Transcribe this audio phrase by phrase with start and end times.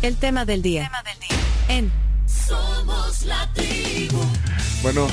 [0.00, 0.88] El tema del día.
[1.68, 1.90] En
[2.24, 4.20] Somos la tribu.
[4.80, 5.08] Bueno,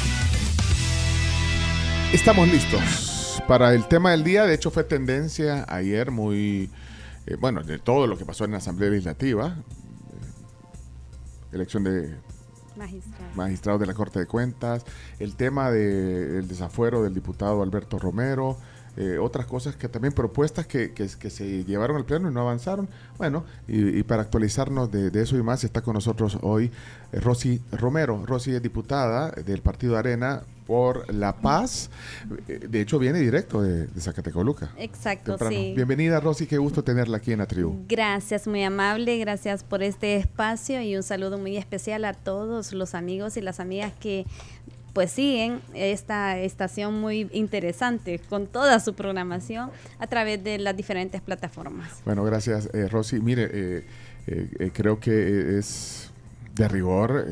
[2.13, 4.45] estamos listos para el tema del día.
[4.45, 6.69] De hecho, fue tendencia ayer muy,
[7.25, 9.57] eh, bueno, de todo lo que pasó en la Asamblea Legislativa.
[9.57, 12.15] Eh, elección de
[13.33, 14.85] magistrados de la Corte de Cuentas,
[15.17, 18.59] el tema del desafuero del diputado Alberto Romero,
[18.97, 22.87] eh, otras cosas que también propuestas que, que, se llevaron al pleno y no avanzaron.
[23.17, 26.71] Bueno, y, para actualizarnos de, eso y más está con nosotros hoy
[27.11, 28.25] eh, Rosy Romero.
[28.25, 31.89] Rosy es diputada del Partido Arena por la Paz.
[32.47, 34.71] Eh, de hecho, viene directo de, de Zacatecoluca.
[34.77, 35.73] Exacto, sí.
[35.75, 36.47] Bienvenida, Rosy.
[36.47, 37.83] Qué gusto tenerla aquí en la tribu.
[37.87, 39.17] Gracias, muy amable.
[39.17, 43.59] Gracias por este espacio y un saludo muy especial a todos los amigos y las
[43.59, 44.25] amigas que
[44.95, 51.19] pues siguen esta estación muy interesante con toda su programación a través de las diferentes
[51.19, 52.01] plataformas.
[52.05, 53.19] Bueno, gracias eh, Rosy.
[53.19, 53.85] Mire, eh,
[54.27, 56.13] eh, eh, creo que es
[56.55, 57.25] de rigor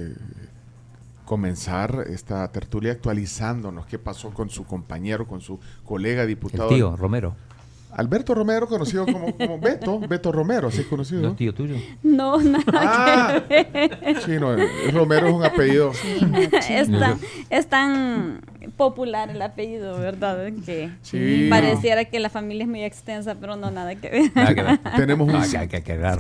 [1.24, 6.68] comenzar esta tertulia actualizándonos qué pasó con su compañero, con su colega diputado.
[6.68, 7.34] El tío Romero.
[7.96, 11.22] Alberto Romero, conocido como, como Beto, Beto Romero, así es conocido.
[11.22, 11.76] ¿No tío tuyo?
[12.02, 13.42] No, nada ah,
[14.26, 14.56] Sí, no,
[14.92, 15.92] Romero es un apellido.
[17.50, 18.42] es tan
[18.72, 20.52] popular el apellido, ¿verdad?
[20.66, 20.90] Que
[21.50, 24.32] pareciera que la familia es muy extensa, pero no nada que ver.
[24.96, 25.42] tenemos un,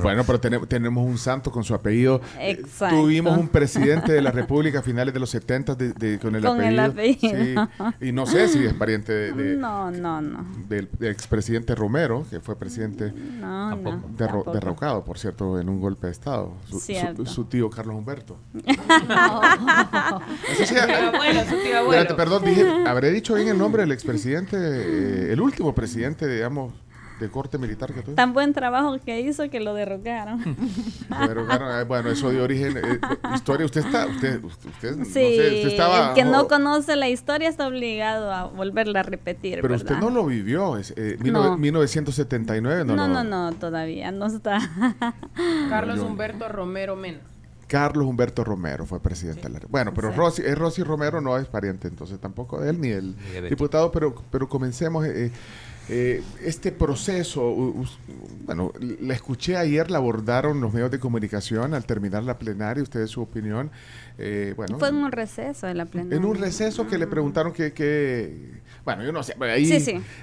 [0.02, 2.21] bueno, pero tenemos un santo con su apellido.
[2.39, 2.95] Exacto.
[2.95, 7.69] Tuvimos un presidente de la República a finales de los 70 de, con el apellido.
[8.02, 10.45] Y no sé si es pariente de, no, no, no.
[10.67, 13.14] del, expresidente Romero, que fue presidente
[14.17, 16.53] derrocado, por cierto, en un golpe de Estado.
[17.25, 18.38] Su, tío Carlos Humberto.
[20.49, 22.16] Eso sí, abuelo, su tío abuelo.
[22.16, 26.73] perdón, dije, habré dicho bien el nombre del expresidente, eh, el último presidente, digamos,
[27.20, 28.16] de corte militar que tuvo.
[28.16, 30.42] Tan buen trabajo que hizo que lo derrocaron.
[31.14, 33.00] Eh, bueno, eso de origen, eh,
[33.34, 37.67] historia, usted está, usted, usted, sí, usted estaba, el que no conoce la historia está
[37.67, 39.60] obligado a volverla a repetir.
[39.61, 44.60] Pero usted no lo vivió, es, 1979, no, no, no, no, todavía no está.
[45.70, 47.20] Carlos Humberto Romero Mena.
[47.67, 51.47] Carlos Humberto Romero fue presidente de la Bueno, pero Rosy, eh, Rosy, Romero no es
[51.47, 53.15] pariente entonces tampoco de él ni el
[53.49, 55.05] diputado, pero, pero comencemos.
[55.05, 55.31] Eh,
[55.89, 57.76] eh, este proceso,
[58.45, 63.10] bueno, la escuché ayer, la abordaron los medios de comunicación al terminar la plenaria, ustedes
[63.10, 63.71] su opinión.
[64.55, 66.17] bueno, Fue en un receso de la plenaria.
[66.17, 69.72] En un receso que le preguntaron que, que bueno, yo no sé, ahí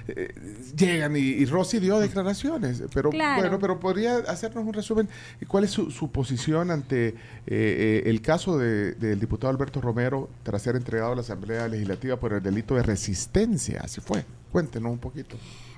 [0.07, 0.33] eh,
[0.75, 5.09] llegan y, Rossi dio declaraciones, pero bueno, pero podría hacernos un resumen.
[5.47, 7.13] ¿Cuál es su, posición ante eh,
[7.47, 12.33] eh, el caso del diputado Alberto Romero tras ser entregado a la Asamblea Legislativa por
[12.33, 13.81] el delito de resistencia?
[13.83, 14.23] Así fue.
[14.51, 15.37] Cuéntenos un poquito.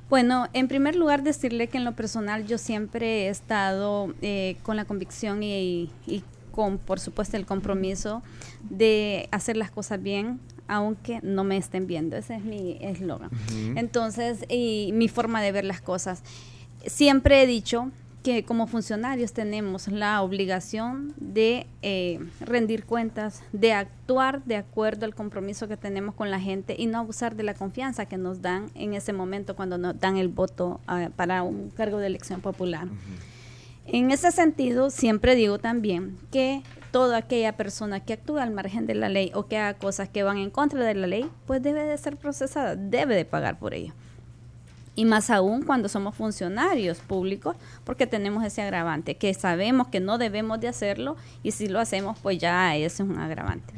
[0.09, 4.13] Bueno, en primer lugar decirle que en lo personal yo siempre he estado
[4.63, 8.21] con la convicción y, y con, por supuesto, el compromiso
[8.69, 12.15] de hacer las cosas bien, aunque no me estén viendo.
[12.15, 13.31] Ese es mi eslogan.
[13.75, 16.21] Entonces, y mi forma de ver las cosas.
[16.85, 17.91] Siempre he dicho
[18.23, 25.13] que como funcionarios tenemos la obligación de eh, rendir cuentas, de actuar de acuerdo al
[25.13, 28.71] compromiso que tenemos con la gente y no abusar de la confianza que nos dan
[28.75, 32.87] en ese momento cuando nos dan el voto ah, para un cargo de elección popular.
[33.85, 38.95] En ese sentido, siempre digo también que toda aquella persona que actúa al margen de
[38.95, 41.83] la ley o que haga cosas que van en contra de la ley, pues debe
[41.83, 43.93] de ser procesada, debe de pagar por ello.
[44.95, 50.17] Y más aún cuando somos funcionarios públicos, porque tenemos ese agravante, que sabemos que no
[50.17, 53.73] debemos de hacerlo y si lo hacemos, pues ya ese es un agravante.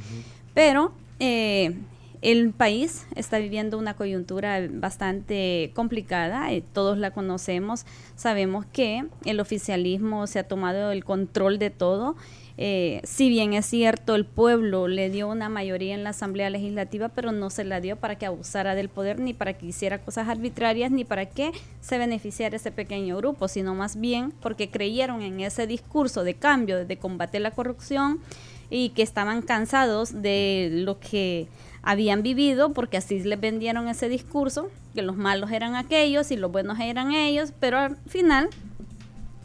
[0.54, 1.76] Pero eh,
[2.22, 9.40] el país está viviendo una coyuntura bastante complicada, eh, todos la conocemos, sabemos que el
[9.40, 12.16] oficialismo se ha tomado el control de todo
[12.58, 17.10] eh, si bien es cierto, el pueblo le dio una mayoría en la Asamblea Legislativa,
[17.10, 20.30] pero no se la dio para que abusara del poder, ni para que hiciera cosas
[20.30, 21.52] arbitrarias, ni para que
[21.82, 26.86] se beneficiara ese pequeño grupo, sino más bien porque creyeron en ese discurso de cambio,
[26.86, 28.22] de combatir la corrupción
[28.70, 31.48] y que estaban cansados de lo que
[31.84, 36.52] habían vivido, porque así les vendieron ese discurso, que los malos eran aquellos y los
[36.52, 38.50] buenos eran ellos, pero al final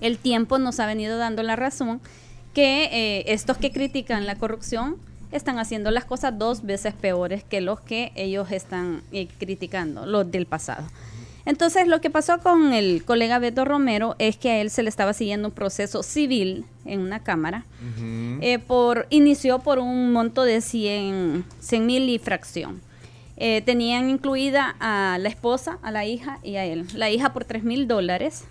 [0.00, 2.00] el tiempo nos ha venido dando la razón
[2.52, 4.96] que eh, estos que critican la corrupción
[5.32, 10.30] están haciendo las cosas dos veces peores que los que ellos están eh, criticando, los
[10.30, 10.84] del pasado.
[11.46, 14.88] Entonces, lo que pasó con el colega Beto Romero es que a él se le
[14.90, 17.64] estaba siguiendo un proceso civil en una cámara.
[18.40, 21.44] Eh, por, inició por un monto de 100
[21.80, 22.82] mil y fracción.
[23.36, 26.86] tenían incluida a la esposa, a la hija y a él.
[26.94, 28.44] La hija por 3 mil dólares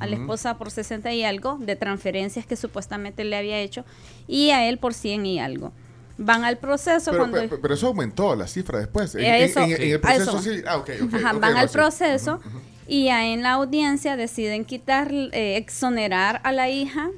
[0.00, 3.84] a la esposa por 60 y algo de transferencias que supuestamente le había hecho
[4.26, 5.72] y a él por 100 y algo.
[6.16, 7.60] Van al proceso pero, cuando...
[7.60, 9.14] Pero, eso aumentó la cifra después.
[9.14, 10.62] En, el proceso sí...
[10.66, 12.40] Ah, okay, van al proceso
[12.86, 17.10] y ya en la audiencia deciden quitar, eh, exonerar a la hija,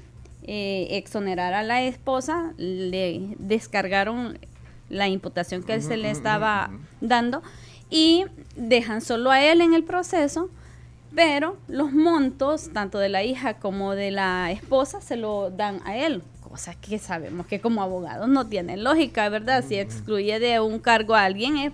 [0.44, 4.38] eh, exonerar a la esposa, le descargaron
[4.88, 6.70] la imputación que se le estaba
[7.00, 7.42] dando
[7.90, 8.24] y
[8.54, 10.48] dejan solo a él en el proceso,
[11.16, 15.96] pero los montos, tanto de la hija como de la esposa, se lo dan a
[15.96, 16.22] él.
[16.42, 19.64] Cosa que sabemos que como abogados no tiene lógica, ¿verdad?
[19.66, 21.72] Si excluye de un cargo a alguien, es,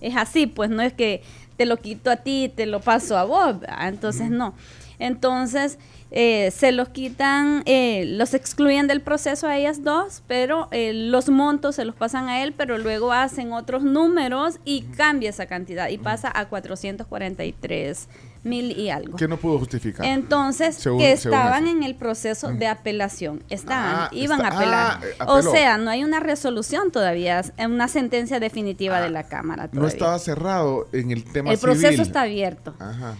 [0.00, 1.24] es así, pues no es que
[1.56, 4.54] te lo quito a ti y te lo paso a vos, entonces no.
[5.00, 5.78] Entonces,
[6.12, 11.28] eh, se los quitan, eh, los excluyen del proceso a ellas dos, pero eh, los
[11.28, 15.88] montos se los pasan a él, pero luego hacen otros números y cambia esa cantidad
[15.88, 18.08] y pasa a 443
[18.46, 19.16] mil y algo.
[19.16, 20.06] Que no pudo justificar.
[20.06, 23.42] Entonces, que estaban en el proceso de apelación.
[23.50, 25.00] Estaban, ah, iban a apelar.
[25.18, 29.68] Ah, o sea, no hay una resolución todavía, una sentencia definitiva de ah, la Cámara.
[29.72, 32.74] No estaba cerrado en el tema El proceso está abierto.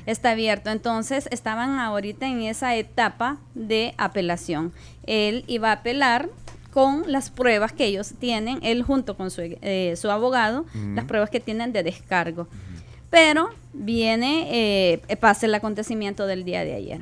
[0.06, 0.70] Está abierto.
[0.70, 4.72] Entonces, estaban ahorita en esa etapa de apelación.
[5.04, 6.28] Él iba a apelar
[6.76, 11.30] con las pruebas que ellos tienen, él junto con su, eh, su abogado, las pruebas
[11.30, 12.48] que tienen de descargo.
[13.10, 17.00] Pero viene, eh, pasa el acontecimiento del día de ayer.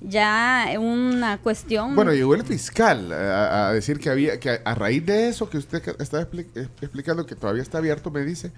[0.00, 1.94] Ya una cuestión...
[1.94, 5.82] Bueno, llegó el fiscal a, decir que había, que a, raíz de eso que usted
[5.98, 6.26] está
[6.80, 8.50] explicando, que todavía está abierto, me dice,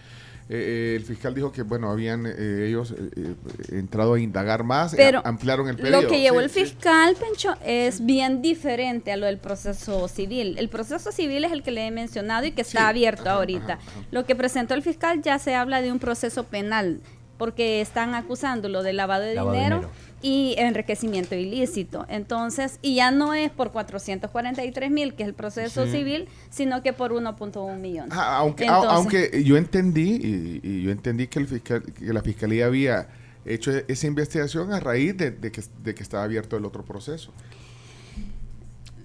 [0.49, 3.35] eh, el fiscal dijo que, bueno, habían eh, ellos eh,
[3.71, 6.03] entrado a indagar más, Pero ampliaron el periodo.
[6.03, 10.56] Lo que llevó el fiscal, Pencho, es bien diferente a lo del proceso civil.
[10.59, 13.79] El proceso civil es el que le he mencionado y que está abierto ahorita.
[14.11, 17.00] Lo que presentó el fiscal ya se habla de un proceso penal,
[17.39, 19.91] porque están acusándolo de lavado de dinero
[20.22, 22.06] y enriquecimiento ilícito.
[22.08, 26.92] Entonces, y ya no es por 443 mil, que es el proceso civil, sino que
[26.92, 28.12] por 1.1 millones.
[28.16, 33.08] Ah, aunque, aunque yo entendí, y, yo entendí que, el fiscal, que la fiscalía había
[33.44, 37.32] hecho esa investigación a raíz de, que, de que, estaba abierto el otro proceso.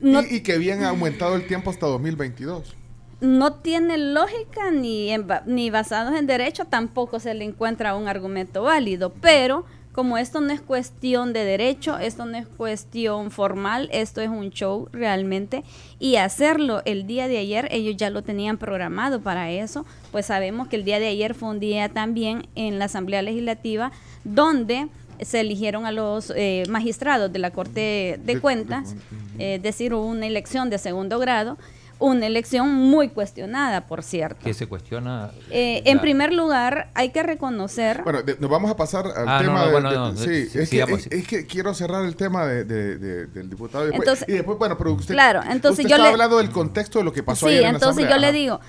[0.01, 2.75] y, que habían aumentado el tiempo hasta 2022
[3.19, 5.09] no tiene lógica ni,
[5.47, 9.65] ni basados en derecho, tampoco se le encuentra un argumento válido, pero
[9.97, 14.51] como esto no es cuestión de derecho, esto no es cuestión formal, esto es un
[14.51, 15.63] show realmente,
[15.97, 20.67] y hacerlo el día de ayer, ellos ya lo tenían programado para eso, pues sabemos
[20.67, 23.91] que el día de ayer fue un día también en la Asamblea Legislativa
[24.23, 24.87] donde
[25.19, 28.97] se eligieron a los eh, magistrados de la Corte de, Cuentas, es
[29.39, 31.57] eh, decir, hubo una elección de segundo grado,
[31.99, 34.41] una elección muy cuestionada, por cierto.
[34.43, 35.31] ¿Qué se cuestiona?
[35.49, 38.03] Eh, en primer lugar, hay que reconocer...
[38.03, 40.47] Bueno, nos vamos a pasar al ah, tema de...
[40.47, 43.87] sí, es, que, quiero cerrar el tema de, del diputado.
[43.87, 46.99] Y después, y después, bueno, pero usted, claro, entonces usted yo está hablando del contexto
[46.99, 48.59] de lo que pasó ayer en la entonces yo le digo,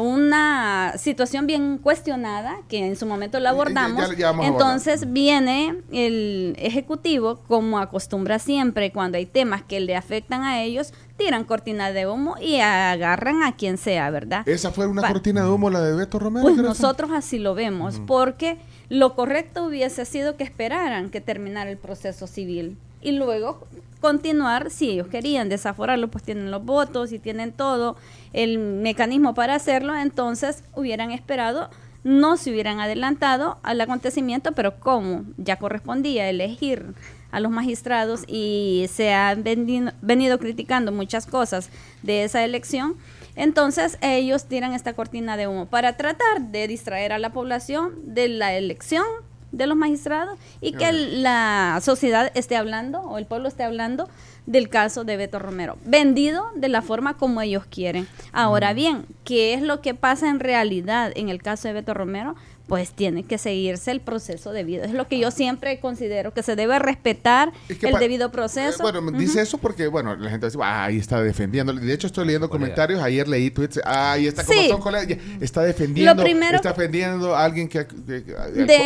[0.00, 4.02] una situación bien cuestionada, que en su momento la abordamos.
[4.42, 10.94] Entonces viene el Ejecutivo, como acostumbra siempre, cuando hay temas que le afectan a ellos,
[11.16, 14.46] tiran cortina de humo y agarran a quien sea, ¿verdad?
[14.46, 16.44] ¿Esa fue una cortina de humo la de Beto Romero?
[16.44, 18.58] Pues nosotros así lo vemos, porque
[18.88, 23.66] lo correcto hubiese sido que esperaran que terminara el proceso civil y luego
[24.00, 27.96] continuar, si ellos querían desaforarlo, pues tienen los votos y tienen todo
[28.32, 31.70] el mecanismo para hacerlo, entonces hubieran esperado,
[32.04, 36.94] no se hubieran adelantado al acontecimiento, pero como ya correspondía elegir
[37.36, 41.68] a los magistrados y se han venido, criticando muchas cosas
[42.02, 42.96] de esa elección,
[43.34, 48.28] entonces ellos tiran esta cortina de humo para tratar de distraer a la población de
[48.28, 49.04] la elección
[49.52, 54.08] de los magistrados y que la sociedad esté hablando o el pueblo esté hablando
[54.46, 58.08] del caso de Beto Romero, vendido de la forma como ellos quieren.
[58.32, 62.34] Ahora bien, ¿qué es lo que pasa en realidad en el caso de Beto Romero?
[62.66, 64.84] Pues tiene que seguirse el proceso debido.
[64.84, 68.82] Es lo que yo siempre considero, que se debe respetar el debido proceso.
[68.82, 71.72] bueno, dice eso porque, bueno, la gente dice, ah, ahí está defendiendo.
[71.72, 75.62] De hecho, estoy leyendo comentarios, ayer leí tweets, ah, ahí está como son colegas, está
[75.62, 77.86] defendiendo, está defendiendo a alguien que,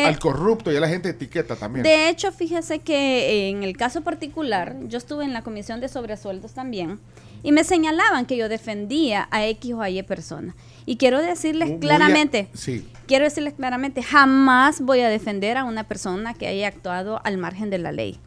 [0.05, 1.83] al, corrupto, y a la gente etiqueta también.
[1.83, 6.53] De hecho, fíjese que en el caso particular, yo estuve en la comisión de sobresueldos
[6.53, 6.99] también,
[7.43, 10.55] y me señalaban que yo defendía a X o a Y personas.
[10.87, 12.49] Y quiero decirles claramente,
[13.07, 13.70] quiero decirles claramente,
[14.03, 18.19] jamás voy a defender a una persona que haya actuado al margen de la ley.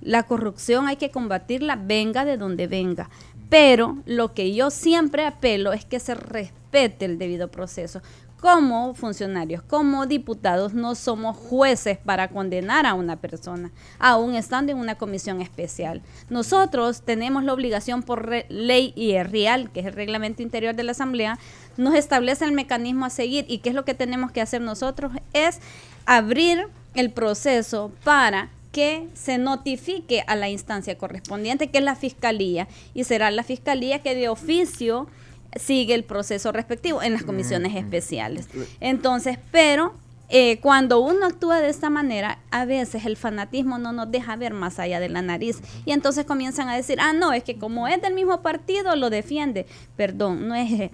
[0.00, 3.08] La corrupción hay que combatirla, venga de donde venga.
[3.48, 8.00] Pero lo que yo siempre apelo es que se respete el debido proceso
[8.42, 14.78] como funcionarios, como diputados, no somos jueces para condenar a una persona, aún estando en
[14.78, 16.02] una comisión especial.
[16.28, 20.82] Nosotros tenemos la obligación por ley y el real, que es el reglamento interior de
[20.82, 21.38] la Asamblea,
[21.76, 25.12] nos establece el mecanismo a seguir y qué es lo que tenemos que hacer nosotros
[25.32, 25.60] es
[26.06, 32.68] abrir el proceso para que se notifique a la instancia correspondiente, que es la fiscalía,
[32.94, 35.08] y será la fiscalía que de oficio
[35.54, 38.48] sigue el proceso respectivo en las comisiones especiales.
[38.80, 39.94] Entonces, pero
[40.30, 44.54] eh, cuando uno actúa de esta manera, a veces el fanatismo no nos deja ver
[44.54, 45.60] más allá de la nariz.
[45.84, 49.10] Y entonces comienzan a decir, ah, no, es que como es del mismo partido, lo
[49.10, 49.66] defiende.
[49.94, 50.90] Perdón, no es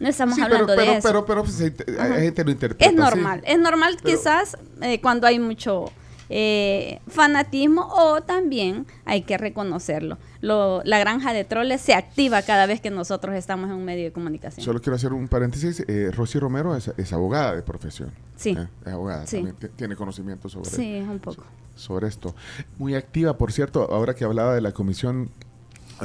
[0.00, 1.06] no estamos hablando de eso.
[1.06, 2.86] Pero, pero, pues, hay gente lo interpreta.
[2.86, 5.92] Es normal, es normal quizás eh, cuando hay mucho
[6.32, 10.16] eh, fanatismo o también hay que reconocerlo.
[10.40, 14.04] Lo, la granja de troles se activa cada vez que nosotros estamos en un medio
[14.04, 14.64] de comunicación.
[14.64, 15.84] Solo quiero hacer un paréntesis.
[15.88, 18.12] Eh, Rosy Romero es, abogada de profesión.
[18.36, 18.50] Sí.
[18.50, 19.24] Eh, es abogada.
[19.24, 21.44] También tiene conocimiento sobre, sí, un poco.
[21.74, 22.34] sobre esto.
[22.78, 25.30] Muy activa, por cierto, ahora que hablaba de la comisión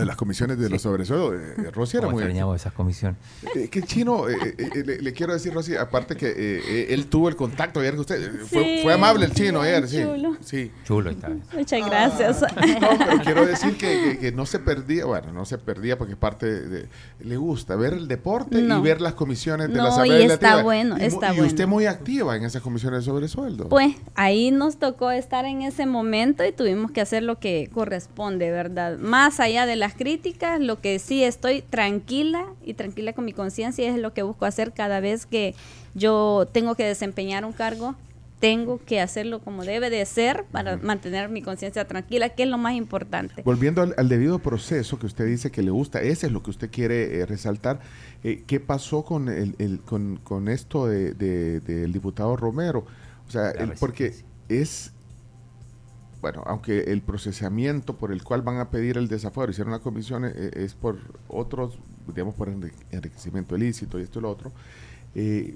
[0.04, 1.34] las comisiones de los sobresuelos.
[1.36, 2.24] Eh, Rosy era muy...
[2.24, 3.18] extrañamos esas comisiones.
[3.56, 7.80] Eh, que chino, eh, eh, le, quiero decir, Rosy, aparte que él tuvo el contacto
[7.80, 8.42] ayer con usted.
[8.46, 10.02] fue, fue, amable el chino ayer, sí.
[10.02, 10.38] Chulo.
[10.42, 10.72] Sí.
[10.84, 11.30] Chulo está.
[11.54, 12.42] Muchas ah, gracias.
[12.42, 16.46] no, pero quiero decir que, que, no se perdía, bueno, no se perdía porque parte
[16.46, 16.88] de...
[17.20, 20.98] Le gusta ver el deporte y ver las comisiones de la Asamblea y está bueno,
[20.98, 21.48] está y bueno.
[21.48, 23.70] usted muy activa en esas comisiones de sobresueldo.
[23.70, 28.52] Pues ahí nos tocó estar en ese momento y tuvimos que hacer lo que corresponde,
[28.52, 28.98] ¿verdad?
[28.98, 33.88] Más allá de las críticas, lo que sí estoy tranquila y tranquila con mi conciencia
[33.88, 35.54] es lo que busco hacer cada vez que
[35.94, 37.94] yo tengo que desempeñar un cargo
[38.40, 42.58] tengo que hacerlo como debe de ser para mantener mi conciencia tranquila, que es lo
[42.58, 43.44] más importante.
[43.44, 46.70] Volviendo al, debido proceso que usted dice que le gusta, ese es lo que usted
[46.70, 47.80] quiere eh, resaltar.
[48.24, 52.86] Eh, ¿Qué pasó con, el, con, esto del de, diputado Romero?
[53.28, 54.14] O sea, porque
[54.50, 54.92] es
[56.22, 60.26] bueno, aunque el procesamiento por el cual van a pedir el desafuero, hicieron la comisión,
[60.26, 64.52] eh, es por otros, digamos, por enriquecimiento ilícito y esto y lo otro,
[65.14, 65.56] eh,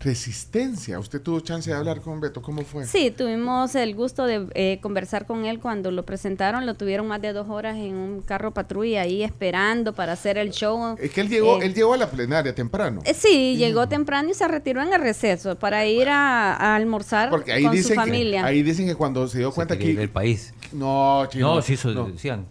[0.00, 0.98] resistencia.
[0.98, 2.40] ¿Usted tuvo chance de hablar con Beto?
[2.42, 2.86] ¿Cómo fue?
[2.86, 6.66] Sí, tuvimos el gusto de eh, conversar con él cuando lo presentaron.
[6.66, 10.50] Lo tuvieron más de dos horas en un carro patrulla ahí esperando para hacer el
[10.50, 10.96] show.
[10.98, 13.02] Es que él llegó, eh, él llegó a la plenaria temprano.
[13.04, 17.42] Eh, sí, llegó temprano y se retiró en el receso para ir a, almorzar con
[17.82, 18.44] su familia.
[18.44, 19.90] ahí dicen que cuando se dio cuenta que...
[19.90, 20.54] el país.
[20.72, 21.56] No, chino.
[21.56, 22.46] No, sí, eso decían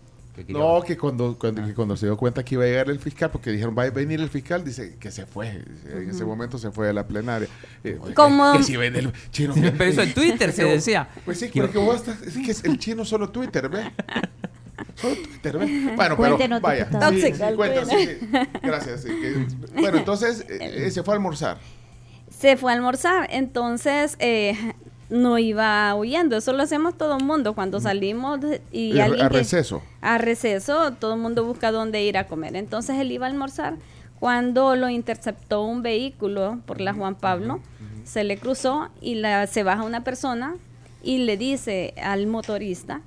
[0.48, 3.30] no, que cuando, cuando, que cuando, se dio cuenta que iba a llegar el fiscal,
[3.32, 5.64] porque dijeron, va a venir el fiscal, dice que se fue.
[5.92, 7.48] En ese momento se fue a la plenaria.
[7.84, 8.54] Eh, Como...
[8.54, 9.54] Que, si ven el chino.
[9.56, 11.10] Pero eso en Twitter se decía.
[11.26, 13.88] Pues sí, porque vos estás, es que es el chino solo Twitter, ¿ves?
[14.96, 15.96] Solo Twitter, ¿ves?
[15.96, 16.90] Bueno, pero vaya.
[17.12, 18.28] Sí, sí,
[18.62, 19.06] Gracias.
[19.74, 21.58] bueno, entonces eh, eh, se fue a almorzar.
[22.30, 23.28] Se fue a almorzar.
[23.32, 24.56] Entonces, eh,
[25.10, 26.38] no iba huyendo.
[26.38, 28.40] Eso lo hacemos todo el mundo cuando salimos
[28.72, 29.82] y, a receso.
[30.02, 32.56] A receso, todo el mundo busca dónde ir a comer.
[32.56, 33.78] Entonces él iba a almorzar
[34.20, 37.62] cuando lo interceptó un vehículo por la Juan Pablo,
[38.04, 40.56] se le cruzó y la, se baja una persona
[41.02, 43.02] y le dice al motorista,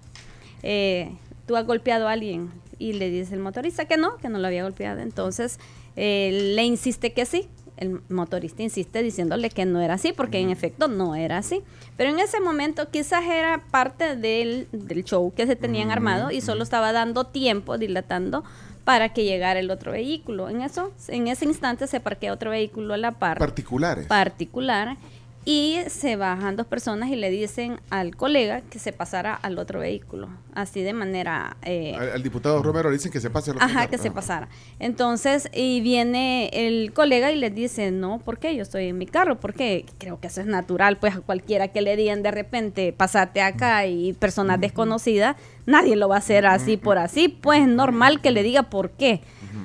[0.62, 1.12] eh,
[1.47, 2.50] tú has golpeado a alguien.
[2.78, 5.00] Y le dice el motorista que no, que no lo había golpeado.
[5.00, 5.61] Entonces
[5.94, 7.49] eh, le insiste que sí
[7.83, 11.62] el motorista insiste diciéndole que no era así, porque en efecto no era así.
[11.97, 14.69] Pero en ese momento quizás era parte del,
[15.05, 18.45] show que se tenían armado y solo estaba dando tiempo, dilatando,
[18.85, 20.49] para que llegara el otro vehículo.
[20.49, 23.39] En eso, en ese instante se parquea otro vehículo a la par.
[23.39, 24.07] Particulares.
[24.07, 24.97] Particular
[25.45, 29.81] y se bajan dos personas y le dicen al colega que se pasara al otro
[29.81, 31.57] vehículo, así de manera...
[31.63, 34.15] Eh, al, diputado Romero le dicen que se pase al otro Ajá, que se ah.
[34.15, 34.49] pasara.
[34.79, 38.55] Entonces, y viene el colega y le dice, no, ¿por qué?
[38.55, 41.83] Yo estoy en mi carro, porque creo que eso es natural, pues a cualquiera que
[41.83, 45.35] le digan de repente, pasate acá y personas desconocidas,
[45.67, 49.23] nadie lo va a hacer así por así, pues normal que le diga por qué.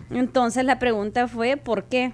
[0.09, 2.13] Entonces la pregunta fue, ¿por qué?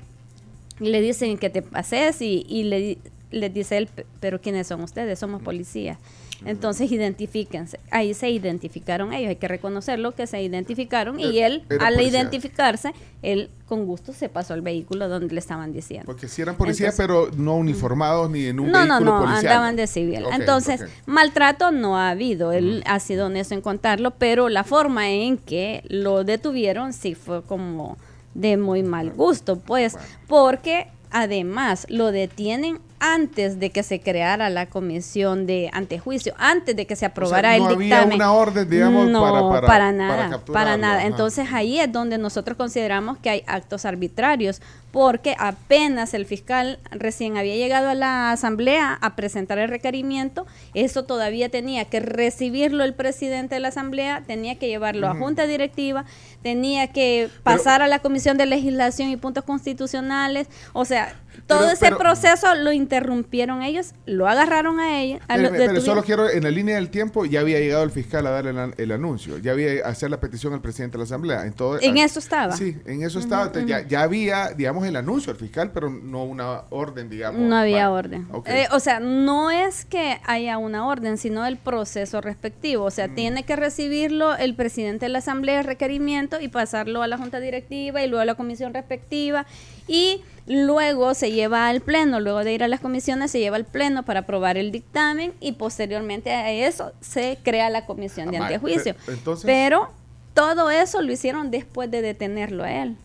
[0.80, 2.98] Le dicen que te pases y, y le
[3.34, 5.20] les dice él, pero ¿quiénes son ustedes?
[5.20, 5.98] Somos policías.
[6.46, 7.80] Entonces identifíquense.
[7.90, 12.94] Ahí se identificaron ellos, hay que reconocerlo que se identificaron y eh, él, al identificarse,
[13.22, 16.06] él con gusto se pasó al vehículo donde le estaban diciendo.
[16.06, 19.36] Porque si eran policías, pero no uniformados ni en un no, vehículo No, no, no,
[19.36, 20.26] andaban de civil.
[20.34, 25.38] Entonces, maltrato no ha habido, él ha sido honesto en contarlo, pero la forma en
[25.38, 27.98] que lo detuvieron sí fue como
[28.34, 29.96] de muy mal gusto, pues,
[30.28, 36.88] porque además lo detienen antes de que se creara la comisión de antejuicio, antes de
[36.88, 38.16] que se aprobara o sea, no el había dictamen.
[38.16, 41.04] una orden, digamos, no, para, para, para nada, para, para nada.
[41.04, 44.62] Entonces ahí es donde nosotros consideramos que hay actos arbitrarios,
[44.94, 51.04] porque apenas el fiscal recién había llegado a la asamblea a presentar el requerimiento, eso
[51.04, 56.06] todavía tenía que recibirlo el presidente de la asamblea, tenía que llevarlo a junta directiva,
[56.42, 61.16] tenía que pasar a la comisión de legislación y puntos constitucionales, o sea,
[61.48, 65.20] todo Pero- ese pero- proceso lo interrumpieron ellos, lo agarraron a ellos.
[65.28, 65.86] a lo- Pero, pero detuvieron.
[65.86, 68.58] solo quiero, en la línea del tiempo, ya había llegado el fiscal a dar el,
[68.58, 71.46] an- el anuncio, ya había hacer la petición al presidente de la Asamblea.
[71.46, 72.56] En, todo- En ah, eso estaba.
[72.56, 73.52] Sí, en eso estaba.
[73.66, 77.42] Ya, ya había, digamos, el anuncio del fiscal, pero no una orden, digamos.
[77.42, 78.28] No había para- orden.
[78.46, 82.86] Eh, o sea, no es que haya una orden, sino el proceso respectivo.
[82.86, 83.16] O sea, Mm.
[83.16, 87.40] tiene que recibirlo el presidente de la asamblea, el requerimiento, y pasarlo a la junta
[87.40, 89.46] directiva y luego a la comisión respectiva.
[89.88, 93.66] Y luego se lleva al pleno, luego de ir a las comisiones, se lleva al
[93.66, 98.42] pleno para aprobar el dictamen y posteriormente a eso se crea la comisión de Ah,
[98.42, 98.56] vale.
[98.56, 98.96] antejuicio.
[99.06, 99.90] Pe- entonces- Pero
[100.34, 102.96] todo eso lo hicieron después de detenerlo a él.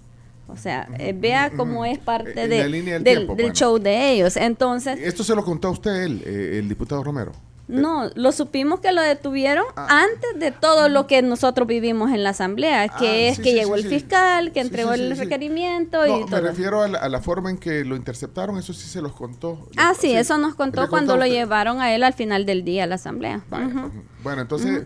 [0.51, 3.55] O sea, eh, vea cómo es parte de- del del, tiempo, del bueno.
[3.55, 4.37] show de ellos.
[4.39, 7.33] Entonces, Esto se lo contó a usted, él, eh, el diputado Romero.
[7.69, 10.03] No, lo supimos que lo detuvieron Ah.
[10.05, 13.51] antes de todo lo que nosotros vivimos en la asamblea, que Ah, es sí, que
[13.51, 16.41] sí, llegó sí, el fiscal, que entregó el requerimiento No, y me todo.
[16.41, 19.69] refiero a la, a la forma en que lo interceptaron, eso sí se los contó.
[19.77, 22.87] Ah, sí, eso nos contó cuando lo llevaron a él al final del día a
[22.87, 23.45] la asamblea.
[23.51, 23.91] Vaya.
[24.23, 24.85] Bueno, entonces,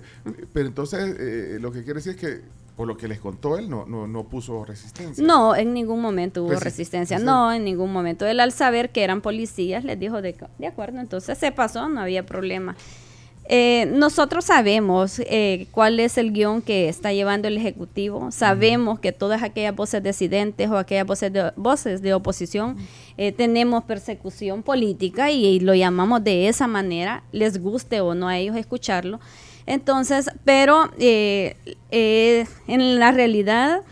[0.52, 3.69] pero entonces eh, lo que quiere decir es que por lo que les contó él
[3.69, 5.23] no, no, no puso resistencia.
[5.25, 7.19] No, en ningún momento hubo Resi- resistencia.
[7.19, 8.26] No, en ningún momento.
[8.26, 12.00] Él al saber que eran policías les dijo de, de acuerdo, entonces se pasó, no
[12.00, 12.75] había problema.
[13.49, 19.11] Eh, nosotros sabemos eh, cuál es el guion que está llevando el Ejecutivo, sabemos que
[19.11, 22.76] todas aquellas voces disidentes o aquellas voces de, voces de oposición
[23.17, 28.29] eh, tenemos persecución política y, y lo llamamos de esa manera, les guste o no
[28.29, 29.19] a ellos escucharlo.
[29.66, 31.57] Entonces, pero eh,
[31.90, 33.83] eh, en la realidad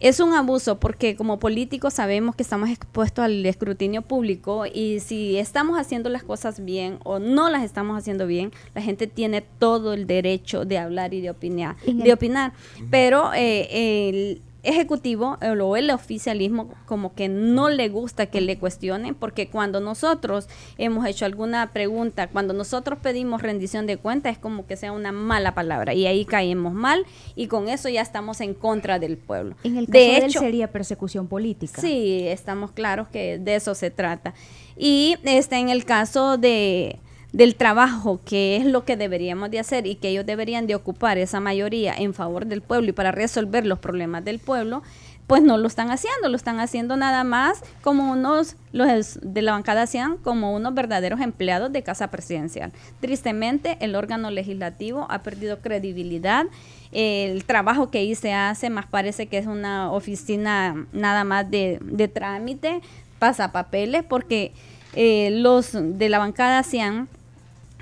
[0.00, 5.38] es un abuso porque como políticos sabemos que estamos expuestos al escrutinio público y si
[5.38, 9.94] estamos haciendo las cosas bien o no las estamos haciendo bien, la gente tiene todo
[9.94, 11.76] el derecho de hablar y de opinar.
[11.84, 12.52] De opinar.
[12.90, 18.58] Pero eh, el ejecutivo eh, o el oficialismo como que no le gusta que le
[18.58, 24.38] cuestionen porque cuando nosotros hemos hecho alguna pregunta, cuando nosotros pedimos rendición de cuentas es
[24.38, 28.40] como que sea una mala palabra y ahí caemos mal y con eso ya estamos
[28.40, 29.56] en contra del pueblo.
[29.62, 31.80] En el caso de de él sería persecución política.
[31.80, 34.34] Sí, estamos claros que de eso se trata.
[34.76, 37.00] Y este, en el caso de
[37.32, 41.18] del trabajo, que es lo que deberíamos de hacer y que ellos deberían de ocupar
[41.18, 44.82] esa mayoría en favor del pueblo y para resolver los problemas del pueblo,
[45.26, 49.52] pues no lo están haciendo, lo están haciendo nada más como unos, los de la
[49.52, 52.72] bancada hacían como unos verdaderos empleados de casa presidencial.
[53.00, 56.46] Tristemente, el órgano legislativo ha perdido credibilidad.
[56.92, 61.78] El trabajo que ahí se hace más parece que es una oficina nada más de,
[61.82, 62.80] de trámite,
[63.18, 64.52] pasapapeles, porque
[64.94, 67.08] eh, los de la bancada hacían,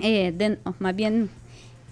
[0.00, 1.30] eh, de- más bien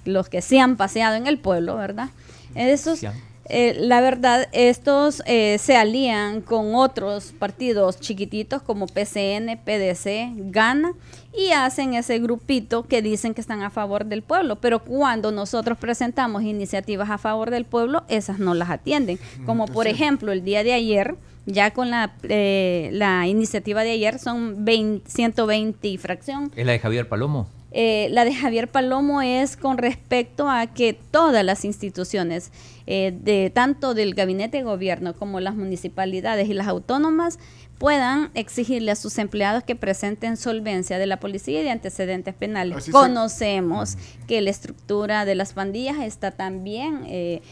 [0.05, 2.11] los que se han paseado en el pueblo, ¿verdad?
[2.55, 3.01] Esos,
[3.47, 10.93] eh, la verdad, estos eh, se alían con otros partidos chiquititos como PCN, PDC, Gana
[11.37, 15.77] y hacen ese grupito que dicen que están a favor del pueblo, pero cuando nosotros
[15.79, 19.19] presentamos iniciativas a favor del pueblo, esas no las atienden.
[19.45, 24.19] Como por ejemplo el día de ayer, ya con la, eh, la iniciativa de ayer
[24.19, 26.51] son 20 120 y fracción.
[26.57, 27.49] ¿Es la de Javier Palomo?
[27.77, 32.53] Eh, la de Javier Palomo es con respecto a que todas las instituciones,
[32.87, 37.41] eh, de tanto del gabinete de gobierno como las municipalidades y las autónomas,
[37.79, 42.77] puedan exigirle a sus empleados que presenten solvencia de la policía y de antecedentes penales.
[42.77, 47.43] Así Conocemos que la estructura de las pandillas está también eh,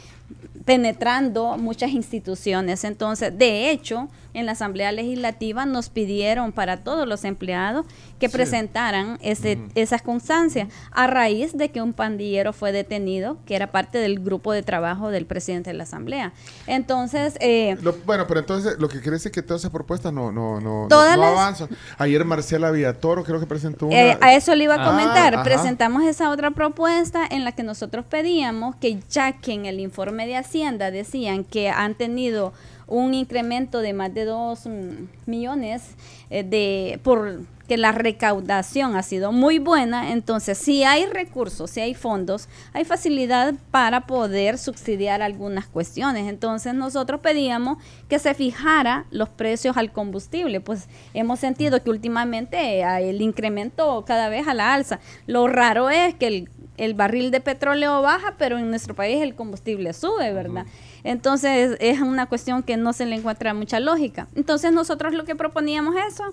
[0.64, 2.85] penetrando muchas instituciones.
[2.85, 7.87] Entonces, de hecho, en la Asamblea Legislativa nos pidieron para todos los empleados
[8.18, 8.33] que Sí.
[8.37, 13.99] presentaran ese, esas constancias a raíz de que un pandillero fue detenido, que era parte
[13.99, 16.33] del grupo de trabajo del presidente de la Asamblea.
[16.66, 20.12] Entonces, eh, Lo- bueno, pero entonces lo que quiere decir es que todas esas propuestas
[20.12, 21.68] no, no, no, no, Todas no las- avanzan.
[21.99, 24.01] Ayer Marcela Villatoro creo que presentó una.
[24.01, 25.42] Eh, a eso le iba a Ah, comentar.
[25.42, 30.27] Presentamos esa otra propuesta en la que nosotros pedíamos que ya que en el informe
[30.27, 32.53] de Hacienda decían que han tenido
[32.93, 35.83] un incremento de más de dos mm, millones
[36.31, 41.81] eh, de por que la recaudación ha sido muy buena, entonces si hay recursos, si
[41.81, 46.29] hay fondos, hay facilidad para poder subsidiar algunas cuestiones.
[46.29, 47.79] Entonces nosotros pedíamos
[48.09, 54.05] que se fijara los precios al combustible, pues hemos sentido que últimamente hay el incremento
[54.07, 55.01] cada vez a la alza.
[55.27, 59.35] Lo raro es que el, el barril de petróleo baja, pero en nuestro país el
[59.35, 60.67] combustible sube, ¿verdad?
[61.05, 64.29] Entonces es una cuestión que no se le encuentra mucha lógica.
[64.35, 66.25] Entonces nosotros lo que proponíamos eso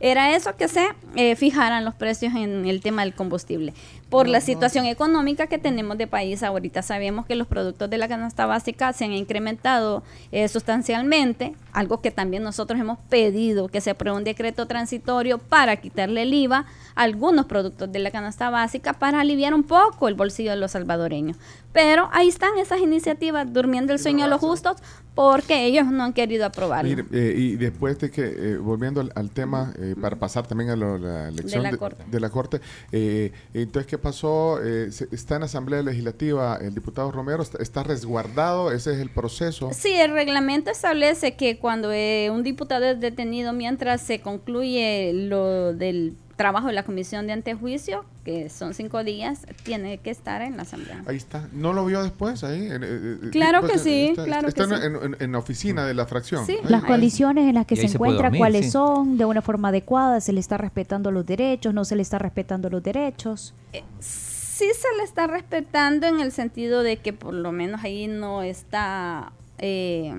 [0.00, 0.86] era eso que se
[1.16, 3.74] eh, fijaran los precios en el tema del combustible.
[4.10, 8.08] Por la situación económica que tenemos de país ahorita, sabemos que los productos de la
[8.08, 13.90] canasta básica se han incrementado eh, sustancialmente, algo que también nosotros hemos pedido que se
[13.90, 18.94] apruebe un decreto transitorio para quitarle el IVA a algunos productos de la canasta básica
[18.94, 21.36] para aliviar un poco el bolsillo de los salvadoreños.
[21.74, 24.78] Pero ahí están esas iniciativas durmiendo el sueño de los justos
[25.14, 27.04] porque ellos no han querido aprobarlo.
[27.12, 31.72] Eh, y después de que, volviendo al, tema, para pasar también a la elección de
[31.72, 34.60] la Corte, de la corte entonces, ¿qué pasó?
[34.64, 37.42] Eh, ¿Está en Asamblea Legislativa el diputado Romero?
[37.58, 38.72] ¿Está, resguardado?
[38.72, 39.70] ¿Ese es el proceso?
[39.72, 45.72] Sí, el reglamento establece que cuando eh, un diputado es detenido mientras se concluye lo
[45.74, 50.56] del trabajo de la comisión de antejuicio, que son cinco días, tiene que estar en
[50.56, 51.02] la asamblea.
[51.06, 51.48] Ahí está.
[51.52, 52.68] ¿No lo vio después ahí?
[52.70, 56.46] Eh, claro que sí, claro está que en, En, la oficina de la fracción.
[56.46, 56.56] Sí.
[56.62, 60.38] Las condiciones en las que se, encuentra, cuáles son, de una forma adecuada, se le
[60.38, 63.52] está respetando los derechos, no se le está respetando los derechos.
[63.72, 68.06] Eh, sí se le está respetando en el sentido de que por lo menos ahí
[68.06, 69.32] no está...
[69.58, 70.14] Eh,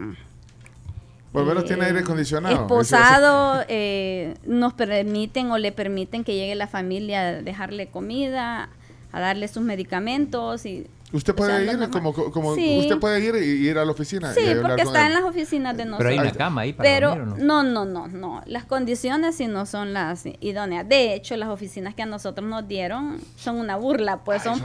[1.32, 2.56] por lo menos tiene aire acondicionado.
[2.56, 8.70] Esposado, eh, nos permiten o le permiten que llegue la familia a dejarle comida,
[9.12, 13.78] a darle sus medicamentos y Usted puede ir como, como usted puede ir y ir
[13.78, 14.34] a la oficina.
[14.34, 16.10] Sí, porque está en las oficinas de nosotros.
[16.10, 17.38] Pero hay una cama ahí para Pero no?
[17.38, 17.63] no?
[17.63, 20.88] no, no, no, Las condiciones sí no son las idóneas.
[20.88, 24.62] De hecho, las oficinas que a nosotros nos dieron son una burla, pues son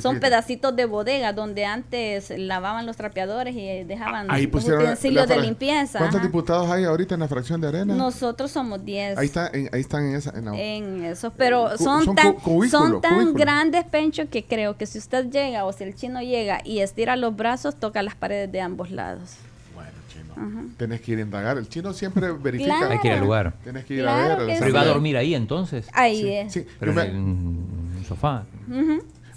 [0.00, 5.98] son, pedacitos de bodega donde antes lavaban los trapeadores y dejaban ahí utensilios de limpieza.
[5.98, 7.94] ¿Cuántos diputados hay ahorita en la fracción de arena?
[7.94, 9.18] Nosotros somos 10.
[9.18, 12.36] Ahí está ahí están en esa en, esos, pero son, tan
[12.70, 16.80] son tan grandes pencho que creo que si usted llega o el chino llega y
[16.80, 19.36] estira los brazos, toca las paredes de ambos lados.
[19.74, 20.70] Bueno, chino.
[20.76, 21.58] Tenés que ir a indagar.
[21.58, 22.88] El chino siempre verifica.
[22.88, 23.54] Hay que ir al lugar.
[23.62, 24.58] Tienes que ir a ver.
[24.58, 25.88] Pero iba a dormir ahí entonces.
[25.92, 26.52] Ahí es.
[26.52, 26.66] Sí.
[26.78, 28.44] Pero en un sofá.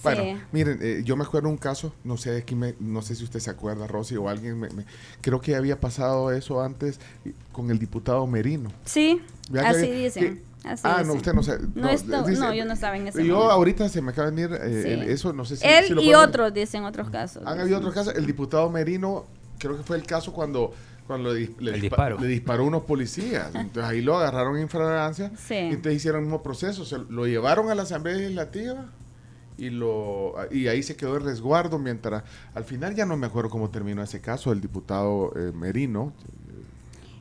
[0.03, 3.23] Bueno, miren, eh, yo me acuerdo un caso, no sé aquí me, no sé si
[3.23, 4.69] usted se acuerda, Rosy, o alguien, me,
[5.21, 6.99] creo que había pasado eso antes
[7.51, 8.71] con el diputado Merino.
[8.85, 9.19] Sí,
[9.51, 10.43] así dicen
[10.83, 11.59] ah, no, usted no sabe.
[11.75, 15.33] No, yo no estaba en ese Yo ahorita se me acaba de venir eh, eso,
[15.33, 15.65] no sé si...
[15.65, 17.43] Él y otros dicen otros casos.
[17.45, 18.15] Han habido otros casos.
[18.15, 19.25] El diputado Merino,
[19.59, 20.73] creo que fue el caso cuando
[21.07, 21.47] cuando le,
[21.79, 22.19] disparó.
[22.19, 23.53] le disparó unos policías.
[23.53, 25.31] Entonces ahí lo agarraron en fragancia.
[25.37, 25.53] Sí.
[25.53, 26.83] Y entonces hicieron el mismo proceso.
[26.83, 28.85] Se lo llevaron a la Asamblea Legislativa
[29.57, 32.23] y lo y ahí se quedó de resguardo mientras
[32.53, 36.11] al final ya no me acuerdo cómo terminó ese caso el diputado eh, Merino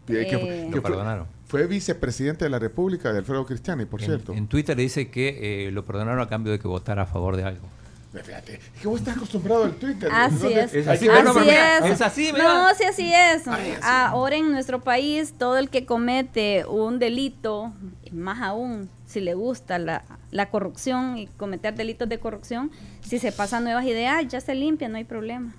[0.08, 4.32] eh, que, lo perdonaron fue vicepresidente de la República de Alfredo Cristiani, por cierto.
[4.32, 7.44] En Twitter dice que eh, lo perdonaron a cambio de que votara a favor de
[7.44, 7.68] algo.
[8.12, 10.10] Fíjate, que vos estás acostumbrado al Twitter.
[10.12, 10.74] Así es.
[10.74, 11.92] Es así, así es.
[11.92, 13.44] es así, No, sí, así es.
[13.84, 17.72] Ahora en nuestro país, todo el que comete un delito,
[18.10, 23.30] más aún si le gusta la, la corrupción y cometer delitos de corrupción, si se
[23.30, 25.54] pasan nuevas ideas, ya se limpia, no hay problema.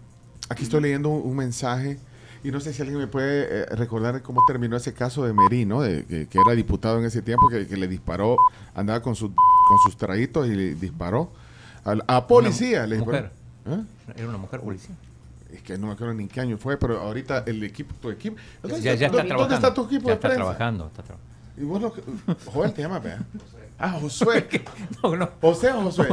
[0.50, 2.00] Aquí estoy leyendo un mensaje
[2.46, 5.82] y no sé si alguien me puede eh, recordar cómo terminó ese caso de Merino,
[5.82, 8.38] de, que, era diputado en ese tiempo, que, le disparó,
[8.76, 11.32] andaba con, su, con sus traítos y le disparó
[11.84, 12.86] a, a policía.
[12.86, 13.32] le mujer.
[13.66, 13.84] ¿Eh?
[14.16, 14.96] Era una mujer policía.
[15.52, 18.38] Es que no me acuerdo ni qué año fue, pero ahorita el equipo, tu equipo.
[18.80, 21.36] Ya, ya está ¿Dónde está tu equipo ya está trabajando, está trabajando.
[21.58, 21.94] Y vos lo,
[22.46, 23.20] Joel te llama, vea.
[23.78, 24.48] Ah, Josué.
[25.04, 25.30] no, no.
[25.42, 26.08] José o Josué.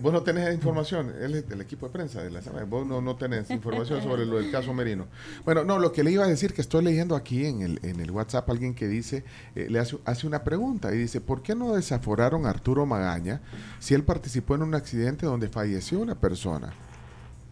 [0.00, 3.16] Vos no tenés información, él es del equipo de prensa de la vos no, no
[3.16, 5.06] tenés información sobre lo del caso Merino.
[5.44, 8.00] Bueno, no, lo que le iba a decir que estoy leyendo aquí en el, en
[8.00, 9.24] el WhatsApp alguien que dice,
[9.54, 13.40] eh, le hace, hace una pregunta y dice, ¿por qué no desaforaron a Arturo Magaña
[13.78, 16.72] si él participó en un accidente donde falleció una persona?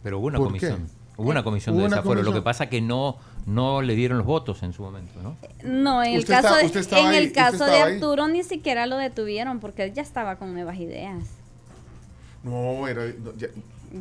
[0.02, 0.88] Pero hubo una comisión.
[1.16, 2.22] Hubo una comisión de desaforo.
[2.22, 5.36] Lo que pasa que no no le dieron los votos en su momento, ¿no?
[5.64, 9.84] No, en el caso, de, en el caso de Arturo ni siquiera lo detuvieron porque
[9.84, 11.24] él ya estaba con nuevas ideas.
[12.44, 13.02] No, era.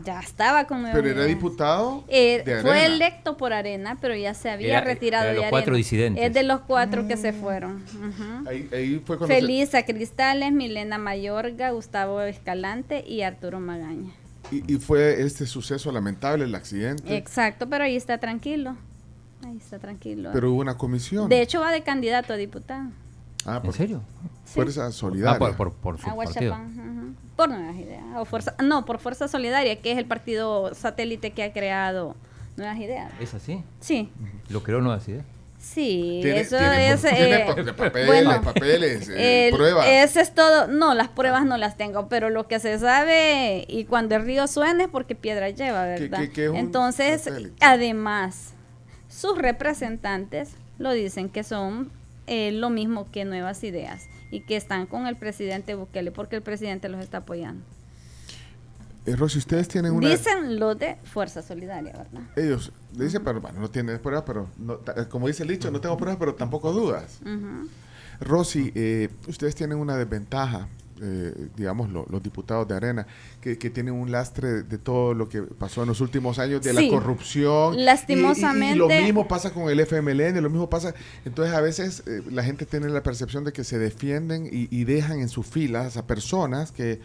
[0.04, 0.84] ya, estaba con.
[0.92, 2.04] Pero era diputado.
[2.08, 6.24] Eh, fue electo por Arena, pero ya se había retirado de, los cuatro disidentes.
[6.24, 7.84] Es de los cuatro que se fueron.
[8.48, 14.12] ahí, fue Felisa Cristales, Milena Mayorga, Gustavo Escalante y Arturo Magaña.
[14.52, 17.16] Y, y, fue este suceso lamentable, el accidente.
[17.16, 18.76] Exacto, pero ahí está tranquilo.
[19.46, 20.32] Ahí está tranquilo.
[20.34, 21.30] Pero hubo una comisión.
[21.30, 22.90] De hecho, va de candidato a diputado.
[23.46, 24.02] Ah, ¿En serio?
[24.46, 25.48] Fuerza Solidaria.
[25.48, 26.58] Ah, por, por, su partido.
[27.36, 28.04] Por Nuevas Ideas.
[28.18, 32.16] O fuerza, no, por Fuerza Solidaria, que es el partido satélite que ha creado
[32.58, 33.12] Nuevas Ideas.
[33.20, 33.64] ¿Es así?
[33.80, 34.12] Sí.
[34.50, 35.26] ¿Lo creó Nuevas Ideas?
[35.62, 37.04] Sí, eso es...
[37.06, 37.46] Eh,
[37.78, 39.86] papeles, papeles, eh, pruebas.
[39.88, 40.68] Eso es todo.
[40.68, 44.48] No, las pruebas no las tengo, pero lo que se sabe y cuando el río
[44.48, 46.24] suena es porque piedra lleva, ¿verdad?
[46.56, 48.54] Entonces, además,
[49.08, 51.92] sus representantes lo dicen que son
[52.28, 56.42] eh, lo mismo que nuevas ideas y que están con el presidente Bukele porque el
[56.42, 57.64] presidente los está apoyando.
[59.06, 60.10] Eh, Rosy, ustedes tienen una...
[60.10, 62.22] Dicen lo de Fuerza Solidaria, ¿verdad?
[62.36, 64.48] Ellos dicen, pero bueno, no tienen pruebas, pero
[64.96, 67.20] eh, como dice el dicho, no tengo pruebas, pero tampoco dudas.
[68.20, 70.68] Rosy, eh, ustedes tienen una desventaja,
[71.02, 73.08] eh, digamos, los diputados de Arena,
[73.42, 76.88] que, tienen un lastre de, todo lo que pasó en los últimos años, de la
[76.90, 77.84] corrupción.
[77.84, 78.76] Lastimosamente.
[78.76, 80.94] Y, lo mismo pasa con el FMLN, lo mismo pasa.
[81.26, 85.20] Entonces, a veces la gente tiene la percepción de que se defienden y, y dejan
[85.20, 87.00] en sus filas a personas que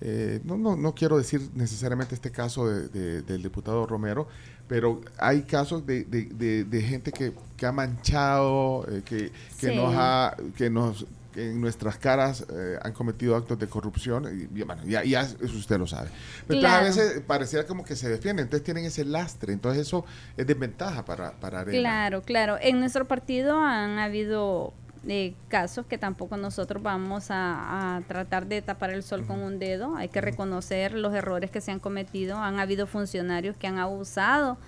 [0.00, 4.28] eh, no, no, no quiero decir necesariamente este caso de, del diputado Romero,
[4.68, 10.36] pero hay casos de, de gente que, que, ha manchado, eh, que, que nos ha,
[10.56, 11.06] que nos
[11.38, 15.78] en nuestras caras eh, han cometido actos de corrupción, y, bueno, ya, ya, eso usted
[15.78, 16.08] lo sabe.
[16.46, 20.04] Pero a veces pareciera como que se defienden, entonces tienen ese lastre, entonces eso
[20.36, 21.78] es desventaja para, para Arena.
[21.78, 22.58] Claro, claro.
[22.60, 28.90] En nuestro partido han habido de casos que tampoco nosotros vamos a, tratar de tapar
[28.90, 29.96] el sol con un dedo.
[29.96, 32.36] Hay que reconocer los errores que se han cometido.
[32.36, 34.58] Han habido funcionarios que han abusado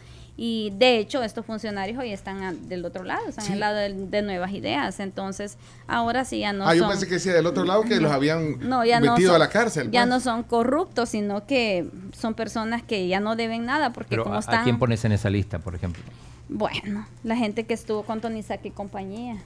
[0.43, 4.53] y de hecho estos funcionarios hoy están del otro lado, están al lado de, nuevas
[4.53, 4.99] ideas.
[4.99, 8.11] Entonces ahora sí ya no ah, yo pensé que decía del otro lado que los
[8.11, 9.91] habían metido a la cárcel.
[9.91, 10.09] Ya pues.
[10.09, 14.61] no son corruptos, sino que son personas que ya no deben nada porque como están...
[14.61, 16.03] ¿A quién pones en esa lista, por ejemplo?
[16.49, 19.37] Bueno, la gente que estuvo con Tony y compañía.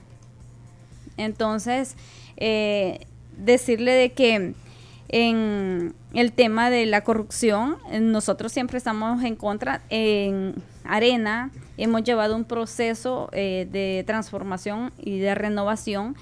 [1.17, 1.97] Entonces,
[2.37, 3.05] eh,
[3.35, 4.53] decirle de que
[5.09, 9.81] en el tema de la corrupción, eh, nosotros siempre estamos en contra.
[9.89, 16.15] En Arena hemos llevado un proceso eh, de transformación y de renovación.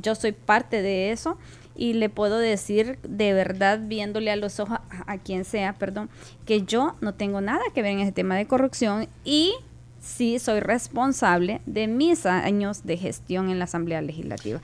[0.00, 1.38] Yo soy parte de eso
[1.74, 6.10] y le puedo decir de verdad, viéndole a los ojos a, a quien sea, perdón,
[6.44, 9.54] que yo no tengo nada que ver en ese tema de corrupción y
[10.00, 14.60] sí soy responsable de mis años de gestión en la Asamblea Legislativa.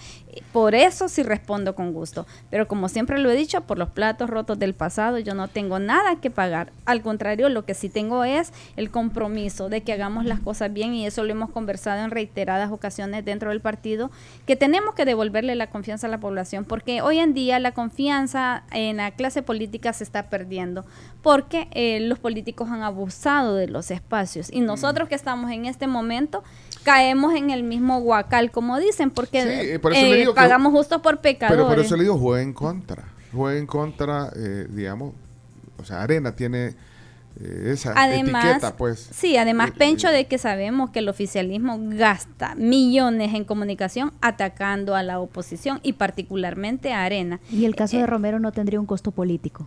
[0.53, 2.27] Por eso sí respondo con gusto.
[2.51, 5.79] Pero como siempre lo he dicho, por los platos rotos del pasado yo no tengo
[5.79, 6.73] nada que pagar.
[6.85, 10.95] Al contrario, lo que sí tengo es el compromiso de que hagamos las cosas bien
[10.95, 14.11] y eso lo hemos conversado en reiteradas ocasiones dentro del partido,
[14.47, 18.65] que tenemos que devolverle la confianza a la población porque hoy en día la confianza
[18.73, 20.85] en la clase política se está perdiendo
[21.23, 25.87] porque eh, los políticos han abusado de los espacios y nosotros que estamos en este
[25.87, 26.43] momento
[26.87, 31.59] caemos en el mismo guacal, como dicen, porque eh, eh, pagamos justo por pecadores.
[31.59, 33.03] Pero por eso le digo, juega en contra.
[33.33, 35.13] Juega en contra, eh, digamos,
[35.79, 36.77] o sea, Arena tiene
[37.41, 39.11] esa etiqueta, pues.
[39.13, 45.03] Sí, además, Pencho, de que sabemos que el oficialismo gasta millones en comunicación atacando a
[45.03, 47.41] la oposición y particularmente a Arena.
[47.51, 49.67] Y el caso de Romero no tendría un costo político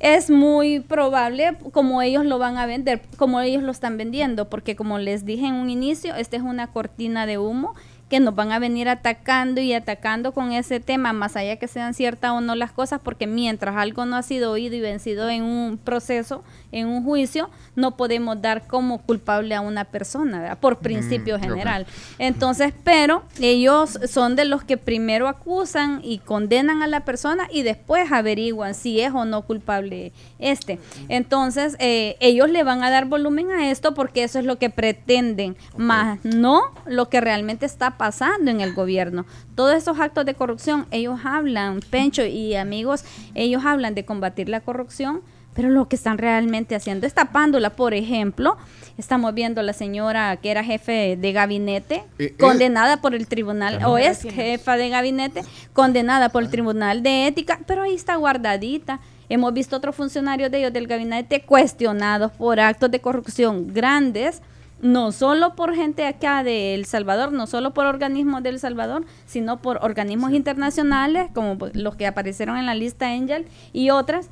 [0.00, 4.74] es muy probable como ellos lo van a vender, como ellos lo están vendiendo, porque
[4.74, 7.74] como les dije en un inicio, esta es una cortina de humo
[8.10, 11.94] que nos van a venir atacando y atacando con ese tema, más allá que sean
[11.94, 15.44] ciertas o no las cosas, porque mientras algo no ha sido oído y vencido en
[15.44, 16.42] un proceso,
[16.72, 21.86] en un juicio, no podemos dar como culpable a una persona, por mm, principio general.
[22.18, 27.62] Entonces, pero ellos son de los que primero acusan y condenan a la persona y
[27.62, 30.80] después averiguan si es o no culpable este.
[31.08, 34.68] Entonces, eh, ellos le van a dar volumen a esto porque eso es lo que
[34.68, 39.26] pretenden, más no lo que realmente está pasando en el gobierno.
[39.54, 44.60] Todos esos actos de corrupción, ellos hablan, Pencho y amigos, ellos hablan de combatir la
[44.60, 45.20] corrupción,
[45.54, 47.68] pero lo que están realmente haciendo es tapándola.
[47.68, 48.56] Por ejemplo,
[48.96, 53.26] estamos viendo a la señora que era jefe de gabinete, eh, eh, condenada por el
[53.26, 55.42] tribunal, o es jefa de gabinete,
[55.74, 59.00] condenada por el tribunal de ética, pero ahí está guardadita.
[59.28, 64.40] Hemos visto otros funcionarios de ellos del gabinete cuestionados por actos de corrupción grandes
[64.82, 69.04] no solo por gente acá de El Salvador, no solo por organismos de El Salvador,
[69.26, 74.30] sino por organismos internacionales como los que aparecieron en la lista Angel y otras.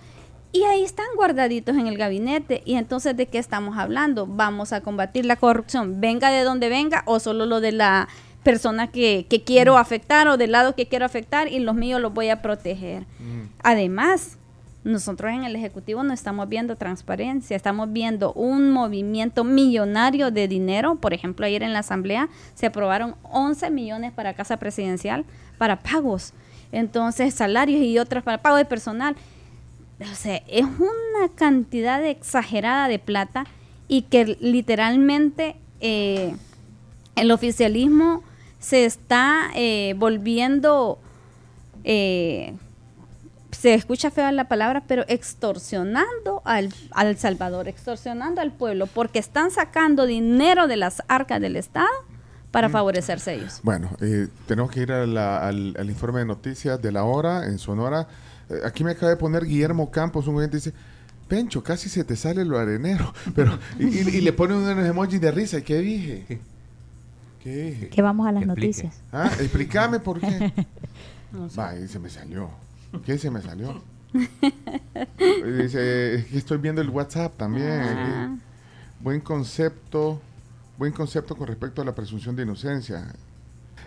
[0.51, 2.63] Y ahí están guardaditos en el gabinete.
[2.65, 4.27] Y entonces, ¿de qué estamos hablando?
[4.27, 8.09] Vamos a combatir la corrupción, venga de donde venga, o solo lo de la
[8.43, 9.79] persona que, que quiero mm.
[9.79, 13.03] afectar o del lado que quiero afectar y los míos los voy a proteger.
[13.19, 13.49] Mm.
[13.63, 14.39] Además,
[14.85, 20.97] nosotros en el Ejecutivo no estamos viendo transparencia, estamos viendo un movimiento millonario de dinero.
[20.97, 25.25] Por ejemplo, ayer en la Asamblea se aprobaron 11 millones para Casa Presidencial
[25.59, 26.33] para pagos.
[26.73, 29.17] Entonces, salarios y otras para pago de personal.
[30.01, 33.47] O sea, es una cantidad exagerada de plata
[33.89, 36.35] y que literalmente eh,
[37.17, 38.23] el oficialismo
[38.59, 40.99] se está eh, volviendo,
[41.85, 42.55] eh,
[43.59, 49.51] se escucha fea la palabra, pero extorsionando al, al Salvador, extorsionando al pueblo, porque están
[49.51, 51.89] sacando dinero de las arcas del Estado
[52.53, 52.73] para mm.
[52.73, 53.59] favorecerse ellos.
[53.65, 53.91] Bueno,
[54.47, 58.07] tenemos que ir al, al, informe de noticias de la hora en Sonora.
[58.65, 60.73] aquí me acaba de poner Guillermo Campos, un oyente dice,
[61.27, 63.13] Pencho, casi se te sale lo arenero.
[63.35, 65.61] Pero, y, le pone unos emojis de risa.
[65.63, 66.41] ¿Qué dije?
[67.43, 67.89] ¿Qué dije?
[67.89, 69.01] Que vamos a las noticias.
[69.13, 70.53] Ah, explícame por qué.
[71.33, 71.61] no sé.
[71.61, 72.68] Va, se me salió.
[73.05, 73.83] ¿Qué se me salió?
[75.59, 77.81] Dice, estoy viendo el WhatsApp también.
[77.81, 78.37] Ah.
[79.01, 80.21] Buen concepto,
[80.77, 83.07] buen concepto con respecto a la presunción de inocencia.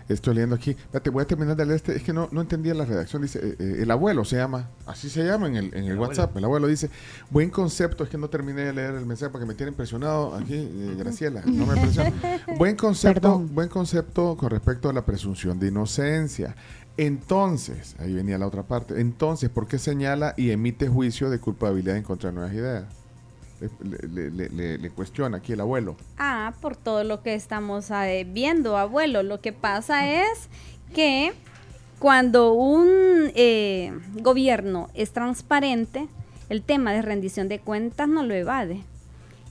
[0.08, 0.76] Estoy leyendo aquí.
[1.02, 1.96] Te voy a terminar de leer este.
[1.96, 3.22] Es que no, no entendía la redacción.
[3.22, 6.36] Dice, eh, eh, el abuelo se llama, así se llama en el, en el, WhatsApp.
[6.36, 6.90] El abuelo dice,
[7.30, 8.04] buen concepto.
[8.04, 11.42] Es que no terminé de leer el mensaje porque me tiene impresionado aquí, eh, Graciela.
[11.44, 12.12] No me impresiona.
[12.58, 16.54] buen concepto, buen concepto con respecto a la presunción de inocencia.
[16.96, 19.00] Entonces, ahí venía la otra parte.
[19.00, 22.84] Entonces, ¿por qué señala y emite juicio de culpabilidad en contra de nuevas ideas?
[23.70, 25.96] le, cuestiona aquí el abuelo.
[26.18, 29.22] Ah, por todo lo que estamos eh, viendo, abuelo.
[29.22, 30.48] Lo que pasa es
[30.94, 31.32] que
[31.98, 36.08] cuando un eh, gobierno es transparente,
[36.48, 38.82] el tema de rendición de cuentas no lo evade.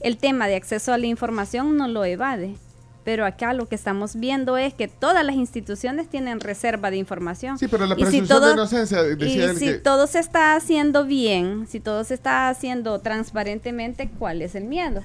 [0.00, 2.56] El tema de acceso a la información no lo evade.
[3.04, 7.58] Pero acá lo que estamos viendo es que todas las instituciones tienen reserva de información.
[7.58, 11.04] Sí, pero la presunción si todo, de inocencia decía y si todo se está haciendo
[11.04, 15.02] bien, si todo se está haciendo transparentemente, ¿cuál es el miedo?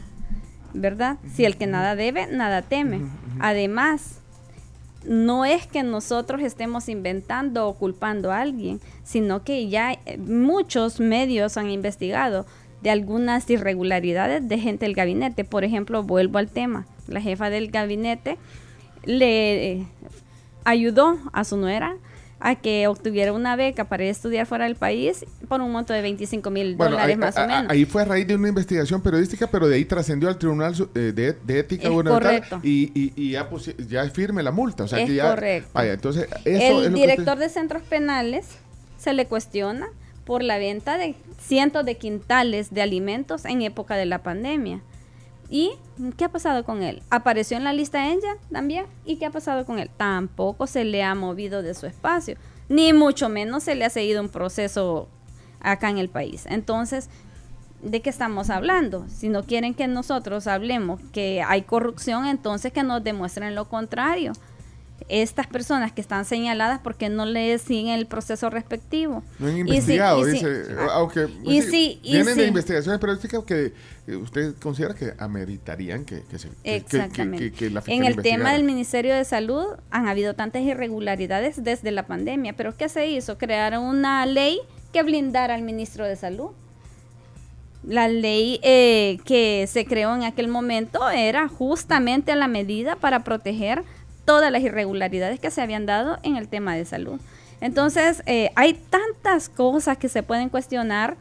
[0.74, 1.18] ¿Verdad?
[1.34, 3.02] Si el que nada debe, nada teme.
[3.40, 4.20] Además,
[5.08, 11.00] no es que nosotros estemos inventando o culpando a alguien, sino que ya eh, muchos
[11.00, 12.46] medios han investigado
[12.88, 15.44] de algunas irregularidades de gente del gabinete.
[15.44, 18.38] Por ejemplo, vuelvo al tema la jefa del gabinete,
[19.04, 19.88] le eh,
[20.64, 21.98] ayudó a su nuera
[22.40, 25.92] a que obtuviera una beca para ir a estudiar fuera del país por un monto
[25.92, 27.70] de 25 mil dólares más o menos.
[27.70, 31.12] Ahí fue a raíz de una investigación periodística, pero de ahí trascendió al Tribunal eh,
[31.14, 33.50] de, Ética Gubernamental y, y, ya,
[33.86, 34.86] ya firme la multa.
[34.86, 35.82] O sea, es que ya, correcto.
[35.82, 38.48] entonces El director de centros penales
[38.98, 39.90] se le cuestiona
[40.28, 44.82] por la venta de cientos de quintales de alimentos en época de la pandemia.
[45.50, 45.72] ¿Y
[46.18, 47.02] qué ha pasado con él?
[47.10, 48.88] ¿Apareció en la lista ella también?
[49.06, 49.90] ¿Y qué ha pasado con él?
[49.96, 52.36] Tampoco se le ha movido de su espacio,
[52.68, 55.08] ni mucho menos se le ha seguido un proceso
[55.62, 56.46] acá en el país.
[56.50, 57.10] Entonces,
[57.82, 59.06] ¿de qué estamos hablando?
[59.08, 64.34] Si no quieren que nosotros hablemos que hay corrupción, entonces que nos demuestren lo contrario
[65.10, 69.24] estas personas que están señaladas porque no le siguen el proceso respectivo.
[69.40, 71.62] No han investigado, dice, aunque y
[72.02, 73.74] vienen de investigaciones periodísticas que
[74.08, 77.52] eh, usted considera que ameritarían que, se Exactamente.
[77.88, 82.76] En el tema del Ministerio de Salud han habido tantas irregularidades desde la pandemia, pero
[82.76, 83.38] ¿qué se hizo?
[83.38, 84.60] Crearon una ley
[84.92, 86.52] que blindara al ministro de Salud.
[87.84, 93.84] La ley eh, que se creó en aquel momento era justamente la medida para proteger
[94.28, 97.18] todas las irregularidades que se habían dado en el tema de salud.
[97.62, 101.16] Entonces, eh, hay tantas cosas que se pueden cuestionar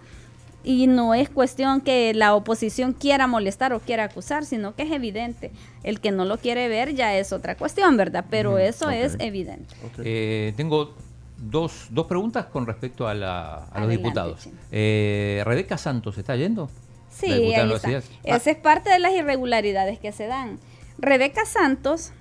[0.65, 4.91] y no es cuestión que la oposición quiera molestar o quiera acusar, sino que es
[4.91, 5.53] evidente.
[5.85, 8.25] El que no lo quiere ver ya es otra cuestión, ¿verdad?
[8.29, 9.73] Pero eso es evidente.
[9.99, 10.97] Eh, tengo
[11.37, 14.49] dos, dos preguntas con respecto a, los diputados.
[14.73, 16.69] Eh, ¿Rebeca Santos está yendo?
[17.09, 18.03] Sí, ahí está.
[18.25, 20.59] Esa es parte de las irregularidades que se dan.
[20.99, 22.13] Rebeca Santos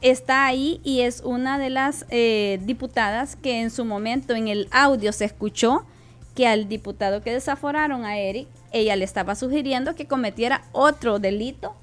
[0.00, 4.68] está ahí y es una de las eh, diputadas que en su momento en el
[4.70, 5.84] audio se escuchó
[6.34, 11.74] que al diputado que desaforaron a Eric, ella le estaba sugiriendo que cometiera otro delito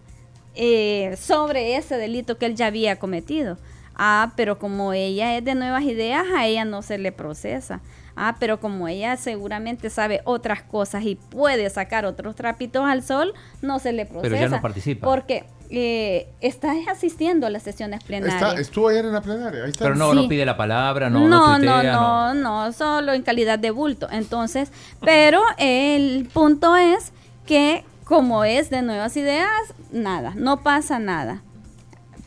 [0.56, 3.58] eh, sobre ese delito que él ya había cometido.
[3.98, 7.82] Ah, pero como ella es de nuevas ideas, a ella no se le procesa.
[8.16, 13.34] Ah, pero como ella seguramente sabe otras cosas y puede sacar otros trapitos al sol,
[13.62, 14.30] no se le procesa.
[14.30, 15.06] Pero ya no participa.
[15.06, 18.60] Porque eh, está asistiendo a las sesiones plenarias.
[18.60, 22.34] estuvo ayer en la plenaria, Pero no, no pide la palabra, no, no, no, no,
[22.34, 24.08] no, solo en calidad de bulto.
[24.12, 27.12] Entonces, pero el punto es
[27.46, 29.50] que como es de nuevas ideas,
[29.92, 31.42] nada, no pasa nada.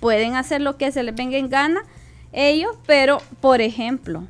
[0.01, 1.83] Pueden hacer lo que se les venga en gana
[2.33, 4.24] ellos, pero por ejemplo,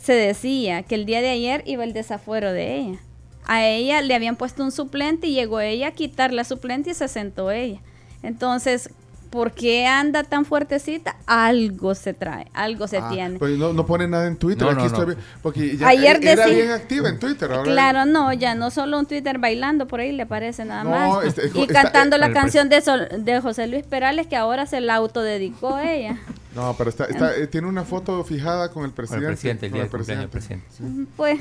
[0.00, 2.98] se decía que el día de ayer iba el desafuero de ella.
[3.46, 6.94] A ella le habían puesto un suplente y llegó ella a quitar la suplente y
[6.94, 7.80] se sentó ella.
[8.24, 8.90] Entonces,
[9.34, 11.16] ¿por qué anda tan fuertecita?
[11.26, 13.38] Algo se trae, algo se ah, tiene.
[13.38, 17.18] Pues no, pone nada en Twitter, aquí estoy porque ya Ayer era bien activa en
[17.18, 17.50] Twitter.
[17.64, 21.24] claro, no, ya no solo un Twitter bailando por ahí le parece nada más.
[21.24, 22.80] Este, y cantando la canción de,
[23.18, 26.18] de José Luis Perales que ahora se la autodedicó ella.
[26.54, 29.24] No, pero está, está, eh, tiene una foto fijada con el presidente.
[29.24, 30.28] Con el presidente, el día del presidente.
[30.28, 30.66] presidente.
[31.16, 31.40] Pues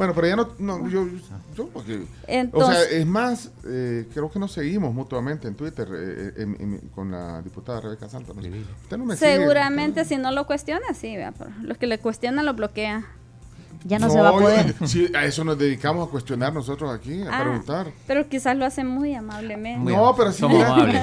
[0.00, 1.06] bueno, pero ya no, no yo,
[1.54, 2.06] yo porque,
[2.52, 7.42] o sea, es más, eh, creo que nos seguimos mutuamente en Twitter eh, con la
[7.42, 8.34] diputada Rebeca Santos.
[8.34, 9.14] ¿no?
[9.14, 13.04] Seguramente si no lo cuestiona, sí, vea, los que le cuestionan lo bloquea.
[13.84, 14.74] Ya no, se va a poder.
[14.86, 17.92] Sí, a eso nos dedicamos a cuestionar nosotros aquí, a ah, preguntar.
[18.06, 19.92] Pero quizás lo hacen muy amablemente.
[19.92, 20.46] no, pero sí,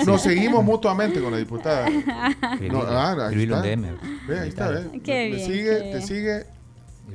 [0.07, 1.87] nos seguimos mutuamente con la diputada.
[2.71, 3.61] no, ah, ahí está.
[3.61, 5.01] Ve, ahí está, ve.
[5.03, 6.56] Qué bien, sigue, te sigue.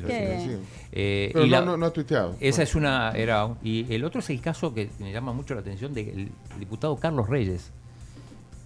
[0.07, 0.59] Qué
[0.93, 2.37] eh, Pero no, no, ha tuiteado.
[2.41, 3.13] Esa es una.
[3.13, 6.97] Era, y el otro es el caso que me llama mucho la atención del diputado
[6.97, 7.71] Carlos Reyes,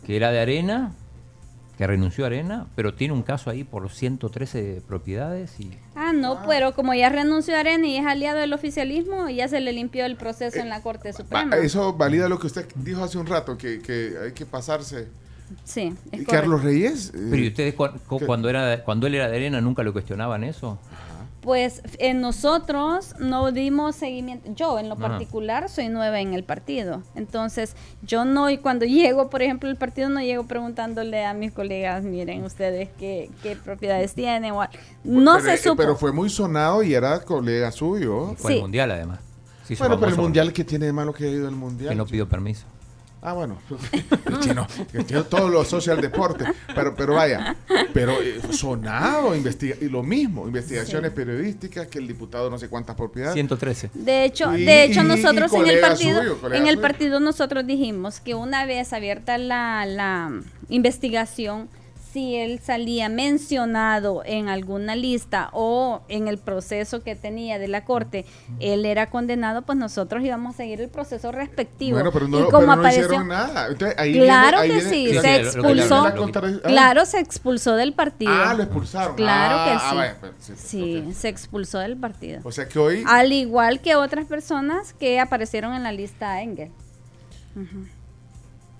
[0.05, 0.93] que era de Arena,
[1.77, 5.61] que renunció a Arena, pero tiene un caso ahí por 113 propiedades.
[5.61, 6.45] y Ah, no, ah.
[6.49, 10.07] pero como ya renunció a Arena y es aliado del oficialismo, ya se le limpió
[10.07, 11.57] el proceso en la Corte Suprema.
[11.57, 15.09] Eso valida lo que usted dijo hace un rato, que, que hay que pasarse.
[15.65, 15.95] Sí,
[16.29, 17.13] Carlos Reyes.
[17.13, 20.79] pero ¿y ustedes cuando, era, cuando él era de Arena nunca lo cuestionaban eso?
[21.47, 24.53] Pues en nosotros no dimos seguimiento.
[24.57, 27.05] Yo en lo particular soy nueva en el partido.
[27.15, 31.53] Entonces yo no, y cuando llego, por ejemplo, el partido no llego preguntándole a mis
[31.53, 34.55] colegas, miren ustedes qué, qué propiedades tienen.
[35.05, 35.77] no se eh, supo.
[35.77, 38.35] Pero fue muy sonado y era colega suyo.
[38.37, 39.21] Fue el mundial además.
[39.79, 41.91] bueno, pero el mundial, ¿qué tiene de malo que haya ido al mundial?
[41.91, 42.67] Que no pidió permiso.
[43.27, 43.59] Ah, bueno,
[43.93, 47.57] el chino, el chino todo lo asocia al deporte, pero, pero vaya,
[47.93, 52.95] pero eh, sonado, investiga, y lo mismo, investigaciones periodísticas, que el diputado no sé cuántas
[52.95, 53.35] propiedades.
[53.35, 53.91] 113.
[53.95, 56.23] De hecho, de hecho nosotros en el partido,
[56.53, 60.31] en el partido nosotros dijimos que una vez abierta la, la
[60.69, 61.69] investigación,
[62.17, 67.85] si él salía mencionado en alguna lista o en el proceso que tenía de la
[67.85, 68.25] corte,
[68.59, 71.97] él era condenado, pues nosotros íbamos a seguir el proceso respectivo.
[71.97, 73.69] Bueno, pero no, pero no hicieron nada.
[73.77, 76.07] claro que sí, se expulsó.
[76.63, 78.33] claro, se expulsó del partido.
[78.33, 79.15] Ah, lo expulsaron.
[79.15, 80.17] Claro que ah, sí.
[80.19, 82.41] Pues, sí, se expulsó del partido.
[82.45, 83.05] O sea que hoy.
[83.07, 86.71] Al igual que otras personas que aparecieron en la lista Engel.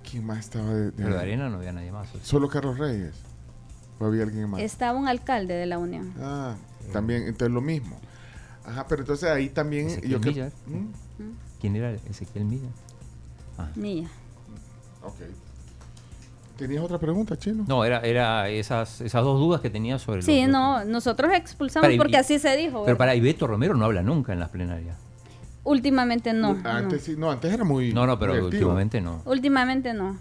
[0.09, 2.09] ¿Quién más estaba de, de, de Arena no había nadie más.
[2.23, 3.26] Solo Carlos Reyes.
[3.99, 4.61] ¿O había alguien más?
[4.61, 6.13] Estaba un alcalde de la Unión.
[6.19, 6.55] Ah,
[6.93, 7.99] también, entonces lo mismo.
[8.65, 10.01] Ajá, pero entonces ahí también...
[10.01, 10.91] Yo que, ¿Mm?
[11.59, 12.69] ¿Quién era Ezequiel Milla?
[13.57, 13.69] Ah.
[13.75, 14.09] Milla.
[15.03, 15.15] Ok.
[16.57, 17.65] ¿Tenías otra pregunta, Chino?
[17.67, 20.23] No, era, era esas, esas dos dudas que tenía sobre...
[20.23, 22.83] Sí, no, nosotros expulsamos porque así se dijo.
[22.83, 24.97] Pero para Ibeto Romero no habla nunca en las plenarias.
[25.63, 26.57] Últimamente no.
[26.63, 27.93] Antes sí, no, antes era muy...
[27.93, 29.21] No, no, pero últimamente no.
[29.25, 30.17] Últimamente no.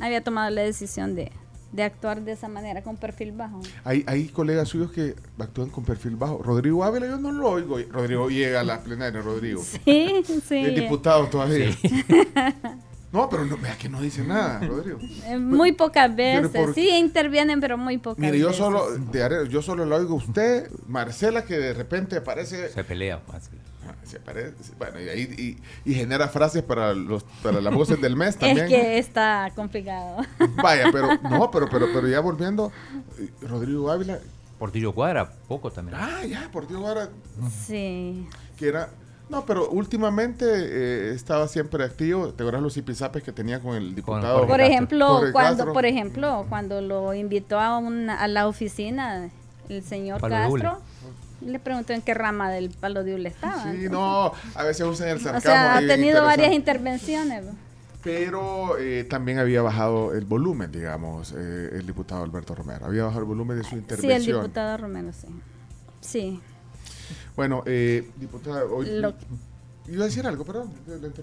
[0.00, 1.30] Había tomado la decisión de,
[1.74, 3.60] de actuar de esa manera, con perfil bajo.
[3.82, 6.40] Hay, hay colegas suyos que actúan con perfil bajo.
[6.40, 7.78] Rodrigo Ávila, yo no lo oigo.
[7.90, 9.62] Rodrigo llega a la plenaria, Rodrigo.
[9.84, 10.56] Sí, sí.
[10.56, 11.70] El diputado todavía.
[13.12, 14.98] No, pero no, vea que no dice nada, Rodrigo.
[15.26, 16.70] Eh, muy pocas veces.
[16.74, 21.44] Sí intervienen, pero muy pocas Mire, yo solo, de, yo solo lo oigo usted, Marcela,
[21.44, 22.70] que de repente aparece.
[22.70, 23.62] Se pelea, Marcela
[24.78, 28.66] bueno, y, ahí, y, genera frases para los para las voces del mes también.
[28.66, 30.18] Es que está complicado.
[30.62, 32.72] Vaya, pero no, pero pero pero ya volviendo,
[33.18, 34.18] eh, Rodrigo Ávila.
[34.58, 35.98] Portillo Cuadra, poco también.
[36.00, 37.10] Ah, ya, Portillo Cuadra.
[37.66, 38.26] Sí.
[38.56, 38.88] Que era
[39.28, 42.28] no, pero últimamente eh, estaba siempre activo.
[42.28, 44.46] ¿Te acuerdas los zipizapes que tenía con el diputado?
[44.46, 49.30] por ejemplo, cuando por ejemplo, cuando lo invitó a, una, a la oficina
[49.68, 50.78] el señor Castro.
[51.44, 53.70] Le pregunto en qué rama del palo de hule estaba.
[53.72, 55.50] Sí, no, a veces usan el sarcasmo.
[55.50, 57.44] O sea, ha tenido varias intervenciones.
[58.02, 62.84] Pero eh, también había bajado el volumen, digamos, eh, el diputado Alberto Romero.
[62.84, 64.20] Había bajado el volumen de su intervención.
[64.22, 65.28] Sí, el diputado Romero, sí.
[66.00, 66.40] Sí.
[67.34, 69.02] Bueno, eh, diputada, hoy...
[69.86, 70.72] Iba a decir algo, perdón.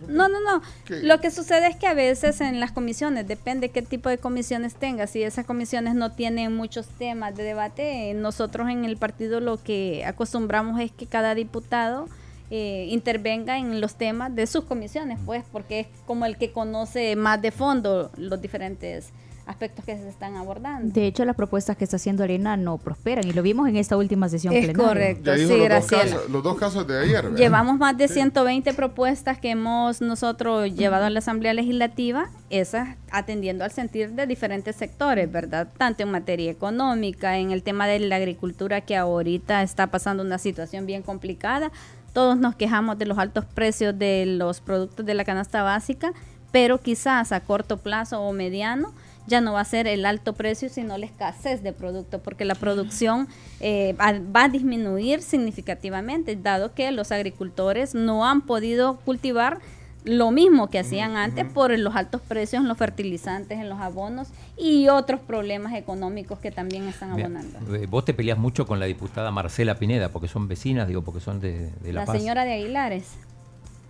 [0.08, 0.62] No, no, no.
[1.02, 4.76] Lo que sucede es que a veces en las comisiones, depende qué tipo de comisiones
[4.76, 9.62] tengas, si esas comisiones no tienen muchos temas de debate, nosotros en el partido lo
[9.64, 12.08] que acostumbramos es que cada diputado
[12.52, 17.16] eh, intervenga en los temas de sus comisiones, pues, porque es como el que conoce
[17.16, 19.10] más de fondo los diferentes
[19.52, 20.94] aspectos que se están abordando.
[20.94, 23.98] De hecho, las propuestas que está haciendo Arena no prosperan y lo vimos en esta
[23.98, 26.16] última sesión es Correcto, sí, gracias.
[26.30, 27.34] Los, dos casos de ayer.
[27.36, 33.64] Llevamos más de 120 propuestas que hemos nosotros llevado a la Asamblea Legislativa, esas atendiendo
[33.64, 35.68] al sentir de diferentes sectores, ¿verdad?
[35.78, 40.38] Tanto en materia económica, en el tema de la agricultura que ahorita está pasando una
[40.38, 41.72] situación bien complicada.
[42.14, 46.14] Todos nos quejamos de los altos precios de los productos de la canasta básica,
[46.52, 48.94] pero quizás a corto plazo o mediano
[49.28, 52.56] ya no va a ser el alto precio, sino la escasez de producto, porque la
[52.56, 53.28] producción
[53.60, 59.60] eh, va a disminuir significativamente, dado que los agricultores no han podido cultivar
[60.04, 64.30] lo mismo que hacían antes por los altos precios en los fertilizantes, en los abonos
[64.58, 67.76] y otros problemas económicos que también están abonando.
[67.76, 71.20] Eh, vos te peleas mucho con la diputada Marcela Pineda, porque son vecinas, digo, porque
[71.20, 72.16] son de, La, Paz.
[72.16, 73.12] La señora de Aguilares.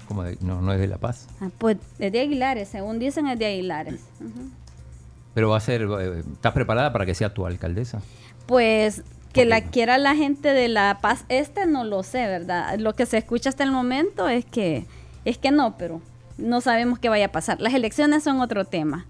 [0.08, 1.28] ¿Cómo no, no es de La Paz?
[1.40, 4.02] Ah, pues es de Aguilares, según dicen es de Aguilares.
[5.34, 8.02] Pero va a ser, eh, ¿estás preparada para que sea tu alcaldesa?
[8.46, 9.04] Pues
[9.34, 12.78] que la quiera la gente de La Paz Este no lo sé, ¿verdad?
[12.80, 14.86] Lo que se escucha hasta el momento es que
[15.24, 16.02] es que no, pero
[16.38, 17.62] no sabemos qué vaya a pasar.
[17.62, 19.06] Las elecciones son otro tema.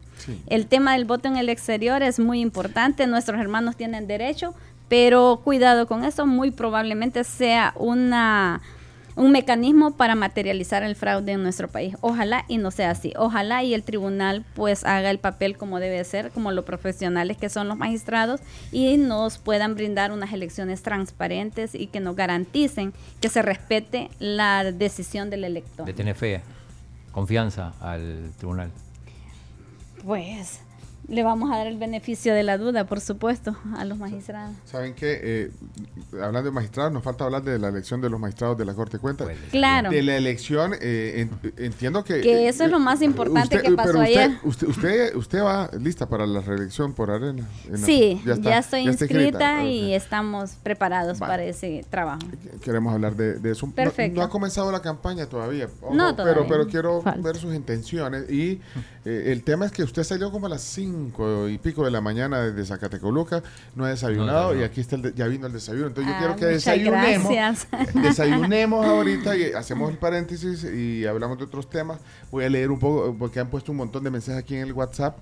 [0.47, 4.53] El tema del voto en el exterior es muy importante, nuestros hermanos tienen derecho,
[4.87, 8.61] pero cuidado con eso, muy probablemente sea una
[9.15, 11.95] un mecanismo para materializar el fraude en nuestro país.
[12.01, 13.13] Ojalá y no sea así.
[13.17, 17.49] Ojalá y el tribunal pues haga el papel como debe ser, como los profesionales que
[17.49, 18.41] son los magistrados
[18.71, 24.63] y nos puedan brindar unas elecciones transparentes y que nos garanticen que se respete la
[24.71, 25.85] decisión del elector.
[25.85, 26.41] De tener fe,
[27.11, 28.71] confianza al tribunal.
[30.03, 30.61] Pues
[31.07, 34.55] le vamos a dar el beneficio de la duda, por supuesto, a los magistrados.
[34.65, 35.19] ¿Saben qué?
[35.21, 35.51] Eh,
[36.13, 38.97] hablando de magistrados, nos falta hablar de la elección de los magistrados de la Corte
[38.97, 39.27] de Cuentas.
[39.51, 39.89] Claro.
[39.89, 41.27] De la elección, eh,
[41.57, 42.21] entiendo que...
[42.21, 44.31] Que eso es lo más importante que pasó ayer.
[44.43, 47.47] Usted, usted, usted, va lista para la reelección por Arena.
[47.75, 52.21] Sí, ya, estoy inscrita y estamos preparados para ese trabajo.
[52.63, 53.69] Queremos hablar de, eso.
[53.71, 54.19] Perfecto.
[54.19, 55.67] No, ha comenzado la campaña todavía.
[55.91, 56.43] no, todavía.
[56.43, 58.29] Pero, pero quiero ver sus intenciones.
[58.29, 58.61] Y
[59.03, 62.01] eh, el tema es que usted salió como a las 5 y pico de la
[62.01, 63.41] mañana desde Zacatecoluca,
[63.75, 65.87] no ha desayunado y aquí está el ya vino el desayuno.
[65.87, 67.31] Entonces yo quiero que desayunemos.
[67.95, 71.99] Desayunemos ahorita y hacemos el paréntesis y hablamos de otros temas.
[72.29, 74.73] Voy a leer un poco porque han puesto un montón de mensajes aquí en el
[74.73, 75.17] WhatsApp.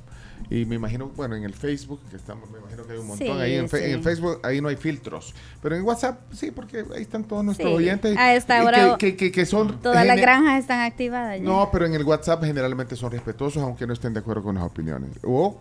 [0.49, 3.41] Y me imagino, bueno, en el Facebook, que estamos, me imagino que hay un montón
[3.41, 3.53] ahí.
[3.55, 5.33] En, el Facebook, ahí no hay filtros.
[5.61, 8.17] Pero en WhatsApp, sí, porque ahí están todos nuestros oyentes.
[8.17, 8.97] A esta hora.
[8.97, 9.79] Que, que, son.
[9.79, 11.39] Todas las granjas están activadas.
[11.41, 14.63] No, pero en el WhatsApp generalmente son respetuosos, aunque no estén de acuerdo con las
[14.63, 15.03] opinioes.
[15.23, 15.59] O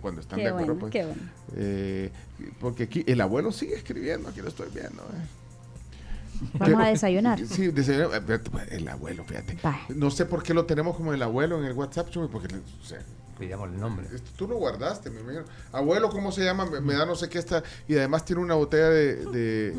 [0.00, 0.92] cuando están de acuerdo, pues.
[0.92, 1.14] Bueno.
[1.56, 2.10] Eh,
[2.60, 5.02] porque aquí el abuelo sigue escribiendo, aquí lo estoy viendo.
[5.02, 5.40] Eh.
[6.54, 7.38] Vamos a desayunar.
[7.46, 8.22] Sí, desayunar.
[8.28, 9.58] Eh, el abuelo, fíjate.
[9.94, 13.00] No sé por qué lo tenemos como el abuelo en el WhatsApp, porque o sea,
[13.42, 14.06] el nombre.
[14.36, 15.44] Tú lo guardaste, mi imagino.
[15.72, 16.66] Abuelo, ¿cómo se llama?
[16.66, 17.62] Me, da no sé qué está.
[17.88, 19.74] Y además tiene una botella de,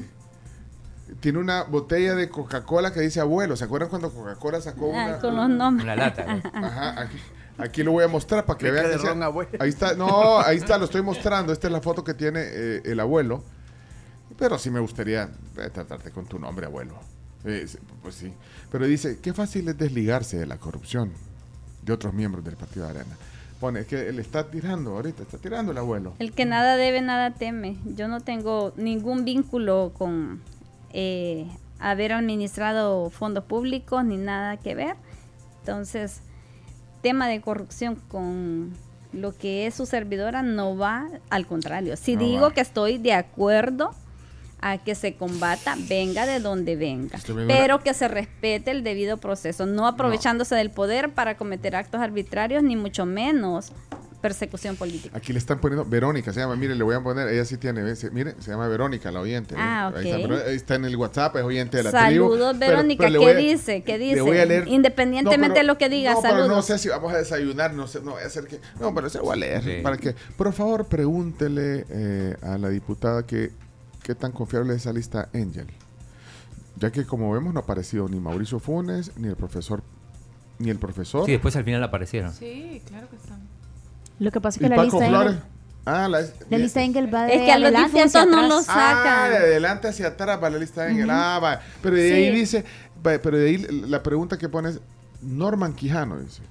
[1.19, 3.55] tiene una botella de Coca-Cola que dice abuelo.
[3.55, 5.83] ¿Se acuerdan cuando Coca-Cola sacó ah, una, con los nombres.
[5.83, 6.41] Una lata.
[6.53, 7.09] Ajá,
[7.57, 8.87] aquí, lo voy a mostrar para que vean.
[9.59, 11.53] ahí está, no, ahí está, lo estoy mostrando.
[11.53, 13.43] Esta es la foto que tiene eh, el abuelo.
[14.37, 16.95] Pero sí me gustaría eh, tratarte con tu nombre, abuelo.
[17.43, 17.67] Eh,
[18.01, 18.33] pues sí.
[18.71, 21.11] Pero dice, qué fácil es desligarse de la corrupción
[21.81, 23.17] de otros miembros del Partido de Arena
[23.61, 26.15] pone, es que él está tirando ahorita, está tirando el abuelo.
[26.19, 27.77] El que nada debe, nada teme.
[27.85, 30.41] Yo no tengo ningún vínculo con
[30.91, 31.47] eh,
[31.79, 34.95] haber administrado fondos públicos ni nada que ver.
[35.59, 36.21] Entonces,
[37.03, 38.73] tema de corrupción con
[39.13, 41.95] lo que es su servidora no va, al contrario.
[41.97, 43.91] Si digo que estoy de acuerdo
[44.61, 49.65] a que se combata, venga de donde venga, pero que se respete el debido proceso,
[49.65, 53.71] no aprovechándose del poder para cometer actos arbitrarios, ni mucho menos
[54.21, 55.17] persecución política.
[55.17, 57.81] Aquí le están poniendo, Verónica se llama, mire, le voy a poner, ella sí tiene,
[58.11, 59.55] mire, se llama Verónica, la oyente.
[59.57, 60.09] Ah, ahí,
[60.55, 63.81] está, en el WhatsApp, es oyente de la Saludos, Verónica, ¿qué dice?
[63.81, 64.63] ¿Qué dice?
[64.67, 66.49] Independientemente de lo que diga, no, saludos.
[66.49, 69.09] no sé si vamos a desayunar, no sé, no voy a hacer que, no, pero
[69.09, 73.51] se voy a leer, para que, por favor, pregúntele eh, a la diputada que
[74.03, 75.67] qué tan confiable es esa lista Angel.
[76.77, 79.83] Ya que como vemos no ha aparecido ni Mauricio Funes, ni el profesor,
[80.59, 81.25] ni el profesor.
[81.25, 82.33] Sí, después al final aparecieron.
[82.33, 83.41] Sí, claro que están.
[84.19, 85.41] Lo que pasa es que la lista Engel,
[85.85, 89.07] ah, la, la, lista Engel va de es que a los difuntos no lo sacan.
[89.07, 91.09] Ah, de adelante hacia atrás va la lista Engel.
[91.09, 91.61] Ah, va.
[91.81, 92.63] Pero de ahí dice,
[93.01, 94.79] pero de ahí la pregunta que pone es
[95.21, 96.43] Norman Quijano, dice.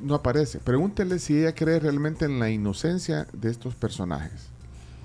[0.00, 0.58] No aparece.
[0.58, 4.48] Pregúntele si ella cree realmente en la inocencia de estos personajes.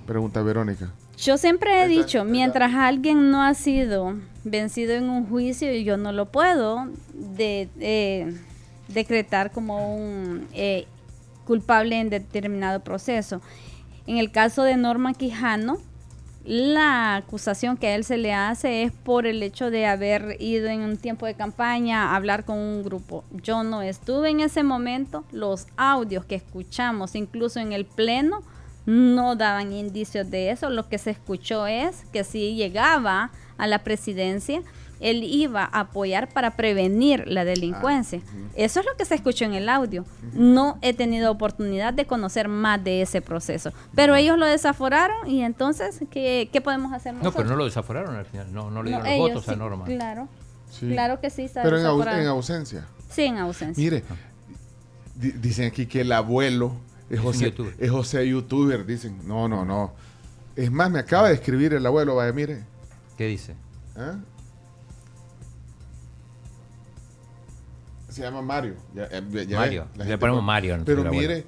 [0.06, 0.92] Pregunta Verónica.
[1.16, 6.12] Yo siempre he dicho, mientras alguien no ha sido vencido en un juicio, yo no
[6.12, 8.34] lo puedo de, eh,
[8.88, 10.86] decretar como un eh,
[11.44, 13.40] culpable en determinado proceso.
[14.06, 15.78] En el caso de Norma Quijano,
[16.44, 20.68] la acusación que a él se le hace es por el hecho de haber ido
[20.68, 23.22] en un tiempo de campaña a hablar con un grupo.
[23.30, 25.24] Yo no estuve en ese momento.
[25.30, 28.42] Los audios que escuchamos, incluso en el pleno,
[28.86, 30.70] no daban indicios de eso.
[30.70, 34.62] Lo que se escuchó es que si llegaba a la presidencia,
[35.02, 38.20] él iba a apoyar para prevenir la delincuencia.
[38.24, 40.04] Ah, Eso es lo que se escuchó en el audio.
[40.32, 43.72] No he tenido oportunidad de conocer más de ese proceso.
[43.94, 47.34] Pero ellos lo desaforaron y entonces, ¿qué, podemos hacer nosotros?
[47.34, 49.84] No, pero no lo desaforaron al final, no, le dieron los votos a Norma.
[49.86, 50.28] Claro,
[50.78, 51.50] claro que sí.
[51.52, 51.86] Pero en,
[52.26, 52.86] ausencia.
[53.10, 53.82] Sí, en ausencia.
[53.82, 54.04] Mire,
[55.16, 56.76] dicen aquí que el abuelo
[57.12, 59.18] es José, es José youtuber, dicen.
[59.26, 59.92] No, no, no.
[60.56, 62.64] Es más, me acaba de escribir el abuelo, vaya, mire.
[63.18, 63.54] ¿Qué dice?
[63.94, 64.16] ¿Ah?
[68.08, 68.76] Se llama Mario.
[68.96, 69.88] Eh, Mario.
[69.94, 70.78] Le ponemos Mario.
[70.86, 71.44] Pero mire,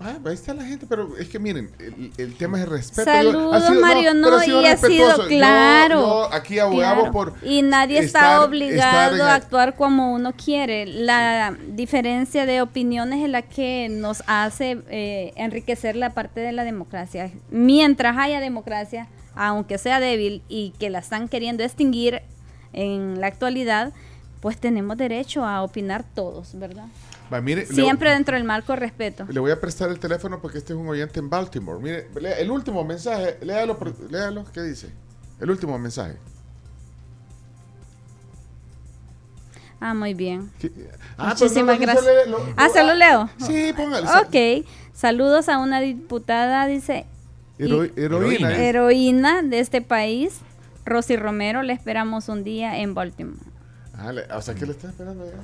[0.00, 1.70] Ah, ahí está la gente, pero es que miren,
[2.18, 3.04] el, tema es el respeto.
[3.04, 6.32] Saludos, Mario, no, y ha sido claro.
[6.32, 7.34] aquí abogamos por.
[7.42, 10.86] Y nadie está obligado a actuar como uno quiere.
[10.86, 16.64] La diferencia de opiniones es la que nos hace eh, enriquecer la parte de la
[16.64, 17.30] democracia.
[17.50, 22.22] Mientras haya democracia, aunque sea débil y que la están queriendo extinguir
[22.72, 23.92] en la actualidad,
[24.40, 26.86] pues tenemos derecho a opinar todos, ¿verdad?
[27.66, 29.26] Siempre dentro del marco respeto.
[29.28, 31.80] Le voy a prestar el teléfono porque este es un oyente en Baltimore.
[31.80, 32.08] Mire,
[32.40, 33.78] el último mensaje, léalo,
[34.10, 34.90] léalo, ¿qué dice?
[35.40, 36.16] El último mensaje.
[39.80, 40.50] Ah, muy bien.
[41.18, 42.06] Ah, pues Muchísimas gracias.
[42.56, 43.28] ah, ¿se lo leo?
[43.38, 44.06] Sí, póngale.
[44.06, 44.66] Ok.
[44.94, 47.06] Saludos a una diputada, dice.
[47.58, 48.56] heroína.
[48.56, 50.40] Heroína de este país,
[50.86, 51.62] Rosy Romero.
[51.62, 53.38] Le esperamos un día en Baltimore.
[53.96, 55.34] Ah, o sea, ¿qué le está esperando allá?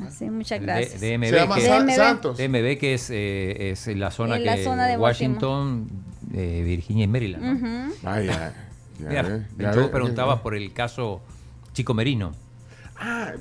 [0.00, 1.00] Ah, sí, muchas gracias.
[1.00, 2.38] DMV, Se llama que, Santos.
[2.38, 5.88] DMV, que es, eh, es la zona que de Washington,
[6.34, 7.92] eh, Virginia y Maryland.
[8.04, 8.54] Ah, ya.
[8.98, 11.20] ya, preguntaba por el caso
[11.72, 12.32] Chico Merino.
[12.96, 13.32] Ah,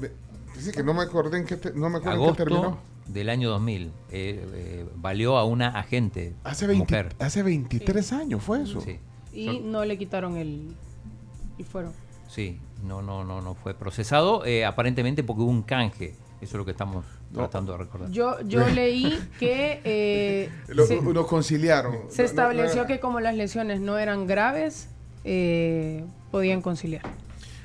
[0.56, 2.80] dice que no me acordé en qué, no me acuerdo Agosto terminó.
[3.08, 3.88] del año 2000.
[3.88, 8.82] Eh, eh, valió a una agente hace 20, Hace 23 años fue eso.
[8.82, 9.00] Sí.
[9.34, 10.76] Y no le quitaron el...
[11.58, 11.94] y fueron.
[12.28, 16.66] Sí, no, no, no, no fue procesado, aparentemente porque hubo un canje eso es lo
[16.66, 18.10] que estamos tratando de recordar.
[18.10, 19.80] Yo, yo leí que...
[19.84, 22.00] Eh, lo, conciliaron.
[22.10, 24.90] Se estableció que como las lesiones no eran graves,
[25.24, 27.04] eh, podían conciliar.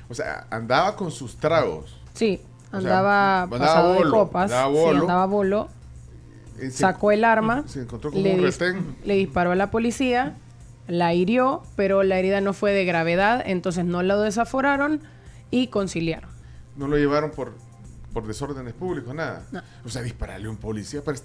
[0.09, 1.97] O sea, andaba con sus tragos.
[2.13, 2.39] Sí,
[2.71, 4.51] andaba pasado de copas.
[4.51, 4.91] Andaba bolo.
[4.91, 5.69] Sí, andaba bolo.
[6.71, 7.63] sacó el arma.
[7.67, 10.37] Se encontró con le, un le disparó a la policía,
[10.87, 15.01] la hirió, pero la herida no fue de gravedad, entonces no lo desaforaron
[15.49, 16.29] y conciliaron.
[16.75, 17.53] No lo llevaron por
[18.13, 19.43] por desórdenes públicos, nada.
[19.85, 21.17] O sea, dispararle a un policía pero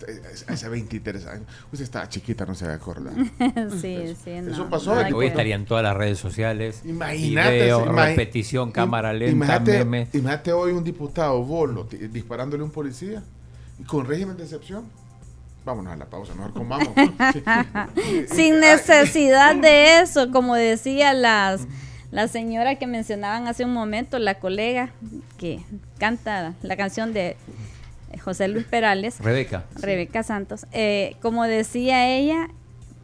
[0.49, 1.47] hace 23 años.
[1.73, 3.15] Usted estaba chiquita, no se va a acordar.
[3.81, 4.93] sí, sí, no, Eso pasó.
[5.15, 6.83] Hoy estarían todas las redes sociales.
[6.85, 7.73] Imagínate.
[7.87, 10.09] repetición, cámara lenta, imagínate, meme.
[10.13, 13.23] Imagínate hoy un diputado bolo disparándole a un policía
[13.79, 14.85] y con régimen de excepción.
[15.65, 16.89] Vámonos a la pausa, mejor comamos.
[18.27, 21.69] Sin necesidad de eso, como decía las
[22.13, 24.91] la señora que mencionaban hace un momento, la colega
[25.39, 25.65] que
[25.99, 27.37] canta la canción de
[28.23, 29.19] José Luis Perales.
[29.19, 29.65] Rebeca.
[29.75, 30.67] Rebeca Santos.
[30.73, 32.49] Eh, como decía ella,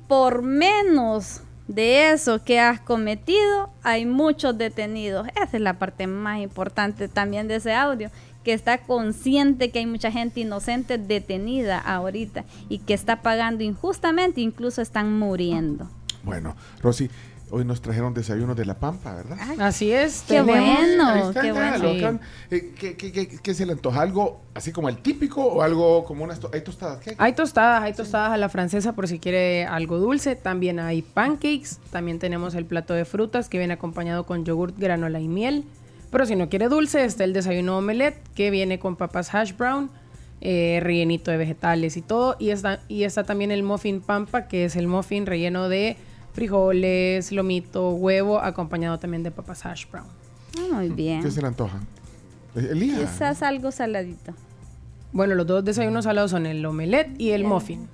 [0.08, 5.26] por menos de eso que has cometido, hay muchos detenidos.
[5.42, 8.10] Esa es la parte más importante también de ese audio,
[8.44, 14.42] que está consciente que hay mucha gente inocente detenida ahorita y que está pagando injustamente,
[14.42, 15.90] incluso están muriendo.
[16.24, 17.08] Bueno, Rosy,
[17.50, 19.38] Hoy nos trajeron desayuno de la Pampa, ¿verdad?
[19.60, 20.24] así es.
[20.28, 22.20] Qué bueno, qué bueno.
[22.50, 22.74] Eh,
[23.42, 24.02] ¿Qué, se le antoja?
[24.02, 26.40] ¿Algo así como el típico o algo como unas...
[26.52, 27.00] ¿Hay tostadas?
[27.00, 27.14] ¿Qué?
[27.16, 30.36] Hay tostadas, hay tostadas a la francesa por si quiere algo dulce.
[30.36, 31.78] También hay pancakes.
[31.90, 35.64] También tenemos el plato de frutas que viene acompañado con yogurt, granola y miel.
[36.10, 39.90] Pero si no quiere dulce, está el desayuno omelette que viene con papas hash brown,
[40.40, 42.36] eh, rellenito de vegetales y todo.
[42.38, 45.96] Y está, y está también el muffin pampa, que es el muffin relleno de
[46.38, 50.06] frijoles, lomito, huevo, acompañado también de papas hash brown.
[50.56, 51.20] Ah, muy bien.
[51.20, 51.80] ¿Qué se le antoja?
[52.54, 54.34] Quizás algo saladito.
[55.10, 57.88] Bueno, los dos desayunos salados son el omelette y el muffin.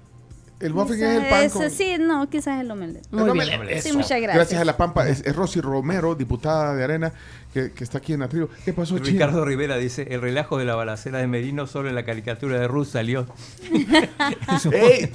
[0.61, 1.71] El muffin es el pan con...
[1.71, 3.11] Sí, no, quizás el omelette.
[3.11, 3.83] Muy bien.
[3.83, 4.35] Sí, muchas gracias.
[4.35, 5.09] Gracias a la Pampa.
[5.09, 7.15] Es, es Rosy Romero, diputada de Arena,
[7.55, 8.49] que, está aquí en la tribu.
[8.65, 12.05] ¿Qué pasó, Ricardo Rivera dice, el relajo de la balacera de Merino solo en la
[12.05, 13.27] caricatura de Rus salió.
[14.73, 15.13] ey,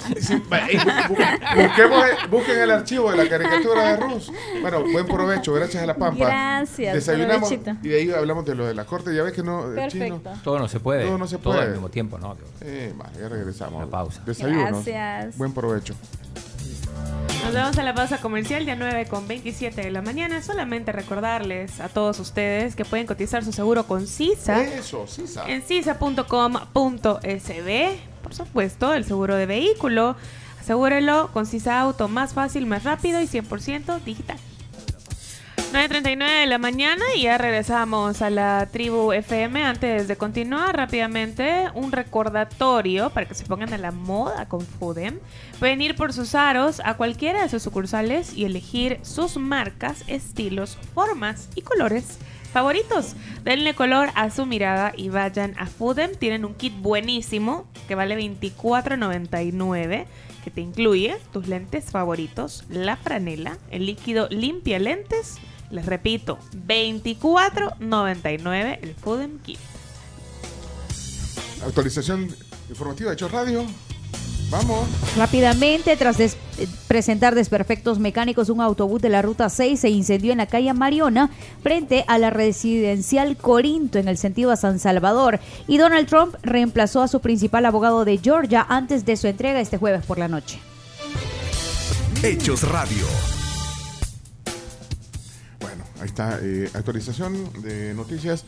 [2.32, 4.32] busquen el archivo de la caricatura de Rus.
[4.62, 6.26] Bueno, buen provecho, gracias a la Pampa.
[6.26, 6.94] Gracias.
[6.94, 9.14] Desayunamos y de ahí hablamos de lo de la corte.
[9.14, 9.66] Ya ves que no...
[9.76, 10.32] Perfecto.
[10.44, 11.06] Todo no se puede.
[11.06, 11.58] Todo no se puede.
[11.58, 12.38] Todo al mismo tiempo, ¿no?
[12.62, 13.82] Eh, ya regresamos.
[13.82, 14.22] La pausa.
[14.26, 14.86] Desayunos.
[14.86, 15.38] Gracias.
[15.38, 15.94] Buen provecho.
[17.44, 20.44] Nos vemos a la pausa comercial ya 9 con 27 de la mañana.
[20.44, 24.64] Solamente recordarles a todos ustedes que pueden cotizar su seguro con CISA.
[24.64, 25.50] Eso, CISA.
[25.50, 26.30] En CISA.com.sb.
[28.22, 30.16] Por supuesto, el seguro de vehículo.
[30.60, 34.38] Asegúrelo con CISA Auto más fácil, más rápido y 100% digital.
[35.72, 39.64] 9.39 de la mañana y ya regresamos a la tribu FM.
[39.64, 45.20] Antes de continuar rápidamente, un recordatorio para que se pongan a la moda con Fudem.
[45.60, 50.80] Pueden ir por sus aros a cualquiera de sus sucursales y elegir sus marcas, estilos,
[50.96, 52.18] formas y colores
[52.52, 53.16] favoritos.
[53.44, 56.16] Denle color a su mirada y vayan a Fudem.
[56.16, 60.08] Tienen un kit buenísimo que vale $24.99
[60.44, 65.38] que te incluye tus lentes favoritos, la franela, el líquido limpia lentes
[65.72, 69.60] les repito, 24.99 el Foodem Kit.
[71.66, 72.34] Actualización
[72.70, 73.66] informativa de Hecho Radio.
[74.50, 74.88] Vamos.
[75.16, 76.18] Rápidamente, tras
[76.88, 81.30] presentar desperfectos mecánicos, un autobús de la ruta 6 se incendió en la calle Mariona
[81.62, 85.40] frente a la residencial Corinto en el sentido a San Salvador.
[85.68, 89.78] Y Donald Trump reemplazó a su principal abogado de Georgia antes de su entrega este
[89.78, 90.60] jueves por la noche.
[92.24, 93.06] Hechos Radio.
[96.00, 98.46] Ahí está, eh, actualización de noticias.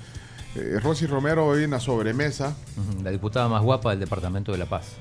[0.55, 2.55] Eh, Rosy Romero hoy en la sobremesa.
[3.03, 4.95] La diputada más guapa del Departamento de la Paz.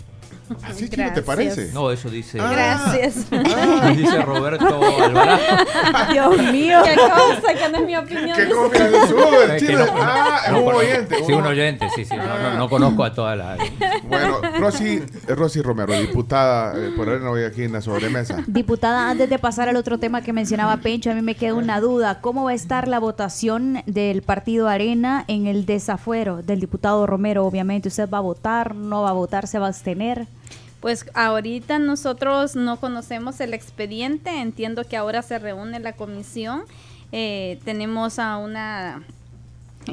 [0.62, 1.70] ¿Así que te parece?
[1.72, 2.40] No, eso dice.
[2.40, 2.50] Ah.
[2.52, 3.26] Gracias.
[3.32, 3.92] Ah.
[3.96, 5.40] dice Roberto Alvarado.
[6.12, 6.78] Dios mío.
[6.84, 8.36] Qué cosa, que no es mi opinión.
[8.36, 9.84] Qué confianzudo el chino.
[10.00, 11.24] ah, es un oyente.
[11.24, 12.16] Sí, un oyente, sí, sí.
[12.16, 13.56] No, no, conozco a toda la.
[14.08, 18.42] Bueno, Rosy, Rosy Romero, diputada, eh, por ahora no voy aquí en la sobremesa.
[18.46, 21.80] Diputada, antes de pasar al otro tema que mencionaba Pencho, a mí me queda una
[21.80, 22.20] duda.
[22.20, 27.46] ¿Cómo va a estar la votación del partido Arena en el desafuero del diputado Romero?
[27.46, 28.74] Obviamente, ¿usted va a votar?
[28.74, 29.46] ¿No va a votar?
[29.46, 30.26] ¿Se va a abstener?
[30.80, 36.62] Pues ahorita nosotros no conocemos el expediente, entiendo que ahora se reúne la comisión,
[37.12, 39.02] eh, tenemos a una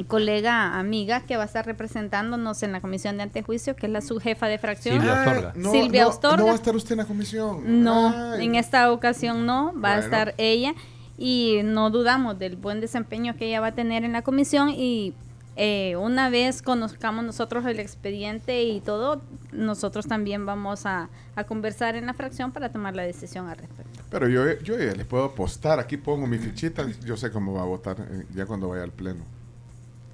[0.06, 4.00] colega amiga que va a estar representándonos en la comisión de antejuicio, que es la
[4.00, 5.00] subjefa de fracción.
[5.00, 5.52] Silvia.
[5.54, 7.82] No, Silvia no, no va a estar usted en la comisión.
[7.82, 10.74] No, en esta ocasión no, va a estar ella
[11.16, 15.14] y no dudamos del buen desempeño que ella va a tener en la comisión y
[15.60, 21.10] eh, una vez conozcamos nosotros el expediente y todo, nosotros también vamos a,
[21.48, 24.00] conversar en la fracción para tomar la decisión al respecto.
[24.08, 27.62] Pero yo, yo ya les puedo apostar, aquí pongo mi fichita, yo sé cómo va
[27.62, 29.24] a votar eh, ya cuando vaya al pleno.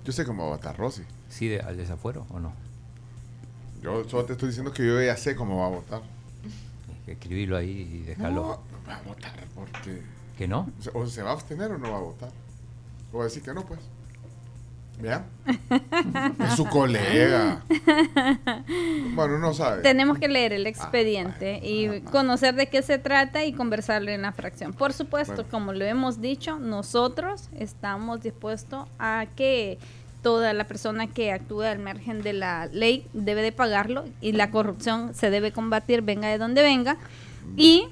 [0.03, 1.03] Yo sé cómo va a votar Rosy.
[1.29, 2.55] ¿Sí al desafuero o no?
[3.83, 6.03] Yo solo te estoy diciendo que yo ya sé cómo va a votar.
[7.07, 8.43] Escribirlo ahí y dejarlo.
[8.43, 10.01] No, va a votar porque...
[10.39, 10.71] ¿Que no?
[10.95, 12.31] O se va a abstener o no va a votar.
[13.13, 13.81] O va a decir que no, pues.
[15.03, 15.27] ¿Ya?
[16.47, 17.63] es su colega.
[19.15, 19.83] Bueno, no sabe.
[19.83, 24.23] Tenemos que leer el expediente ah, y conocer de qué se trata y conversarlo en
[24.23, 24.73] la fracción.
[24.73, 29.79] Por supuesto, como lo hemos dicho, nosotros estamos dispuestos a que
[30.23, 34.51] toda la persona que actúa al margen de la ley debe de pagarlo y la
[34.51, 36.97] corrupción se debe combatir, venga de donde venga.
[37.57, 37.89] Y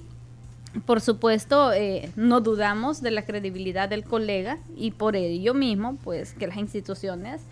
[0.87, 6.33] por supuesto, eh, no dudamos de la credibilidad del colega y por ello mismo, pues
[6.35, 7.43] que las instituciones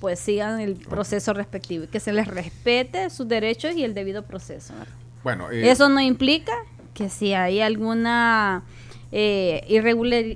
[0.00, 4.22] pues sigan el proceso respectivo y que se les respete sus derechos y el debido
[4.24, 4.74] proceso.
[5.22, 6.52] Bueno, eh, eso no implica
[6.92, 8.62] que si hay alguna
[9.10, 9.64] eh,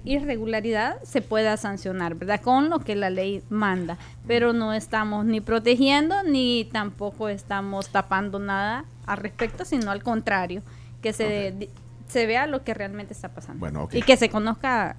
[0.05, 2.41] irregularidad se pueda sancionar, ¿verdad?
[2.41, 8.39] Con lo que la ley manda, pero no estamos ni protegiendo ni tampoco estamos tapando
[8.39, 10.63] nada al respecto, sino al contrario,
[11.03, 11.69] que se
[12.11, 13.61] se vea lo que realmente está pasando.
[13.61, 14.97] Bueno, Y que se conozca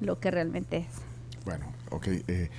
[0.00, 0.86] lo que realmente es.
[1.44, 2.06] Bueno, ok.
[2.28, 2.50] Eh,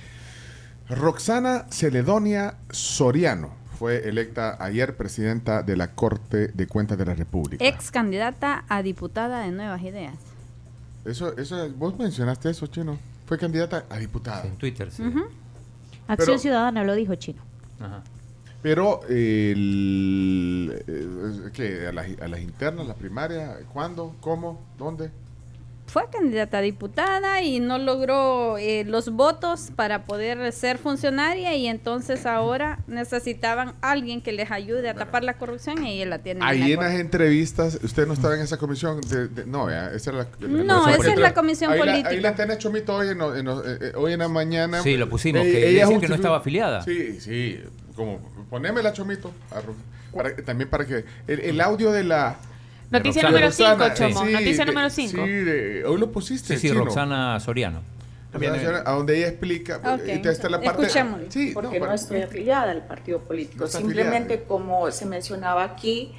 [0.88, 7.64] Roxana Celedonia Soriano fue electa ayer presidenta de la Corte de Cuentas de la República.
[7.64, 10.16] Ex candidata a diputada de Nuevas Ideas.
[11.04, 12.98] Eso, eso, vos mencionaste eso, Chino.
[13.26, 14.44] Fue candidata a diputada.
[14.44, 15.02] En Twitter, sí.
[16.08, 17.40] Acción Ciudadana lo dijo Chino.
[17.78, 18.02] Ajá.
[18.62, 21.86] Pero, el, eh, ¿qué?
[21.86, 23.58] ¿A, las, ¿A las internas, las primarias?
[23.72, 24.14] ¿Cuándo?
[24.20, 24.60] ¿Cómo?
[24.76, 25.10] ¿Dónde?
[25.86, 31.66] Fue candidata a diputada y no logró eh, los votos para poder ser funcionaria y
[31.66, 36.44] entonces ahora necesitaban alguien que les ayude a tapar la corrupción y ella la tiene.
[36.44, 39.00] Ahí en, las entrevistas, usted no estaba en esa comisión,
[39.46, 42.10] no, esa era la, No, esa es la comisión política.
[42.10, 44.82] ahí la tenés Chomito hoy en, eh, hoy en la mañana.
[44.82, 46.82] Sí, lo pusimos, que ella que no estaba afiliada.
[46.82, 47.60] Sí, sí,
[48.00, 49.32] como poneme la Chomito,
[50.46, 52.38] también para que el audio de la
[52.90, 54.24] Noticia número 5, Chomo.
[54.24, 55.24] Noticia número 5.
[55.24, 56.58] Sí, hoy lo pusiste.
[56.58, 57.82] Sí, sí, Roxana Soriano.
[58.32, 60.20] a donde ella explica, okay.
[60.24, 60.88] está la parte,
[61.28, 63.66] sí, porque no, estoy afiliada al partido político.
[63.68, 66.12] Simplemente como se mencionaba aquí,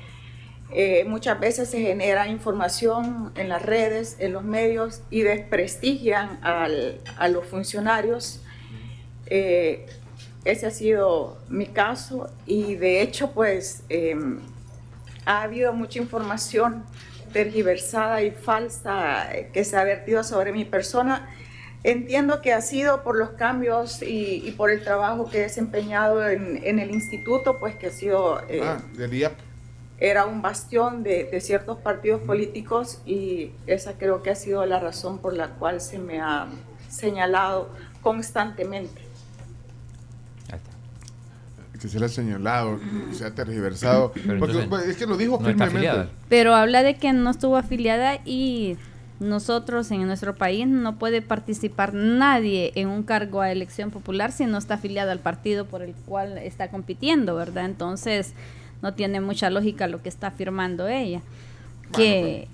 [0.73, 7.01] eh, muchas veces se genera información en las redes, en los medios y desprestigian al,
[7.17, 8.39] a los funcionarios.
[9.25, 9.87] Eh,
[10.45, 14.15] ese ha sido mi caso y de hecho pues eh,
[15.25, 16.83] ha habido mucha información
[17.31, 21.29] tergiversada y falsa que se ha vertido sobre mi persona.
[21.83, 26.77] Entiendo que ha sido por los cambios y, por el trabajo que he desempeñado en,
[26.79, 28.39] el instituto, pues que ha sido...
[28.49, 29.31] Eh, ah, del
[29.97, 34.79] Era un bastión de, de, ciertos partidos políticos y esa creo que ha sido la
[34.79, 36.47] razón por la cual se me ha
[36.87, 37.69] señalado
[38.03, 39.10] constantemente
[41.81, 42.79] que se le ha señalado,
[43.11, 44.11] se ha tergiversado.
[44.39, 46.09] Pues, es que lo dijo firmemente.
[46.29, 48.77] Pero habla de que no estuvo afiliada y
[49.19, 54.45] nosotros en nuestro país no puede participar nadie en un cargo a elección popular si
[54.45, 57.65] no está afiliado al partido por el cual está compitiendo, ¿verdad?
[57.65, 58.33] Entonces
[58.81, 61.21] no tiene mucha lógica lo que está afirmando ella.
[61.93, 62.47] que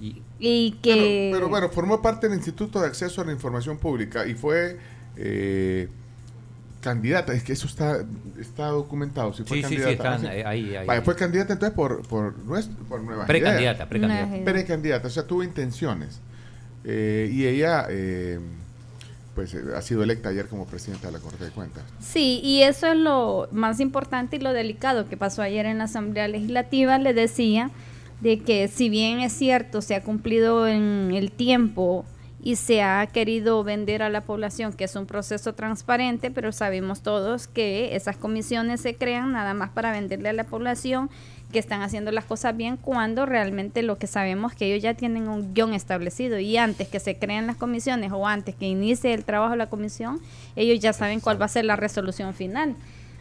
[0.00, 4.24] pues, y, que pero, bueno formó parte del Instituto de Acceso a la Información Pública
[4.24, 4.78] y fue
[5.16, 5.88] eh,
[6.80, 8.04] candidata, es que eso está,
[8.40, 9.32] está documentado.
[9.32, 12.34] Si fue candidata, sí, están, eh, ahí, ahí, fue candidata entonces por, por,
[12.88, 14.44] por Nueva Precandidata, precandidata.
[14.44, 16.20] Precandidata, o sea, tuvo intenciones.
[16.84, 18.38] Eh, y ella, eh,
[19.34, 21.82] pues, ha sido electa ayer como presidenta de la Corte de Cuentas.
[22.00, 25.84] Sí, y eso es lo más importante y lo delicado que pasó ayer en la
[25.84, 26.98] Asamblea Legislativa.
[26.98, 27.70] Le decía
[28.20, 32.04] de que si bien es cierto, se ha cumplido en el tiempo
[32.40, 37.02] y se ha querido vender a la población que es un proceso transparente, pero sabemos
[37.02, 41.10] todos que esas comisiones se crean nada más para venderle a la población
[41.52, 44.94] que están haciendo las cosas bien cuando realmente lo que sabemos es que ellos ya
[44.94, 49.14] tienen un guion establecido y antes que se creen las comisiones o antes que inicie
[49.14, 50.20] el trabajo de la comisión,
[50.56, 52.76] ellos ya saben cuál va a ser la resolución final.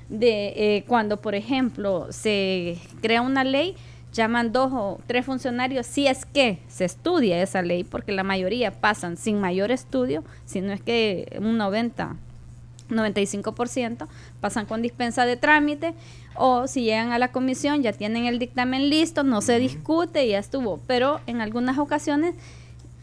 [0.10, 3.76] De eh, cuando, por ejemplo, se crea una ley,
[4.18, 8.72] llaman dos o tres funcionarios si es que se estudia esa ley, porque la mayoría
[8.72, 12.16] pasan sin mayor estudio, si no es que un 90,
[12.90, 14.08] 95%
[14.42, 15.94] pasan con dispensa de trámite
[16.36, 20.30] o si llegan a la comisión ya tienen el dictamen listo, no se discute y
[20.30, 22.36] ya estuvo, pero en algunas ocasiones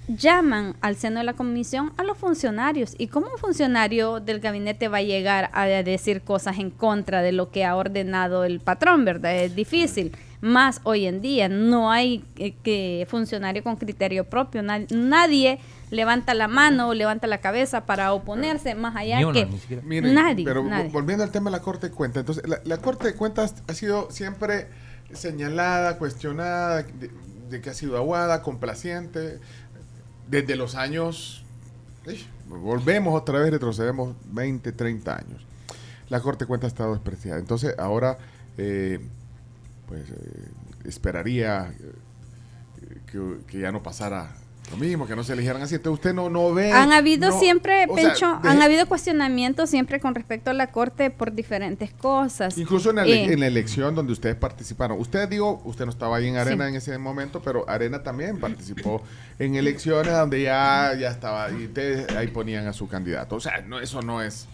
[0.09, 2.95] llaman al seno de la comisión a los funcionarios.
[2.99, 7.33] ¿Y cómo un funcionario del gabinete va a llegar a decir cosas en contra de
[7.33, 9.35] lo que ha ordenado el patrón, verdad?
[9.35, 11.49] Es difícil más hoy en día.
[11.49, 14.63] No hay eh, que funcionario con criterio propio.
[14.63, 15.59] nadie
[15.91, 19.49] levanta la mano o levanta la cabeza para oponerse, más allá que
[20.03, 20.45] nadie.
[20.45, 23.75] Pero volviendo al tema de la Corte de Cuentas, entonces la, Corte de Cuentas ha
[23.75, 24.69] sido siempre
[25.13, 29.39] señalada, cuestionada, de, que ha sido aguada, complaciente,
[30.29, 31.45] desde los años...
[32.47, 35.47] volvemos otra vez, retrocedemos 20, 30 años.
[36.09, 37.39] La Corte de Cuentas ha estado despreciada.
[37.39, 38.19] Entonces ahora...
[38.59, 39.01] Eh,
[39.95, 42.99] pues eh, esperaría eh,
[43.47, 44.35] que, ya no pasara
[44.71, 45.77] lo mismo, que no se eligieran así.
[45.77, 46.73] Entonces usted no, no ve...
[46.73, 51.93] Han habido siempre, Pencho, han habido cuestionamientos siempre con respecto a la Corte por diferentes
[51.93, 52.59] cosas.
[52.59, 54.99] Incluso en, eh, en la elección donde ustedes participaron.
[54.99, 59.03] Usted digo, usted no estaba ahí en Arena en ese momento, pero Arena también participó
[59.39, 63.37] en elecciones donde ya, ya estaba, y ustedes ahí ponían a su candidato.
[63.37, 64.49] O sea, no, eso no es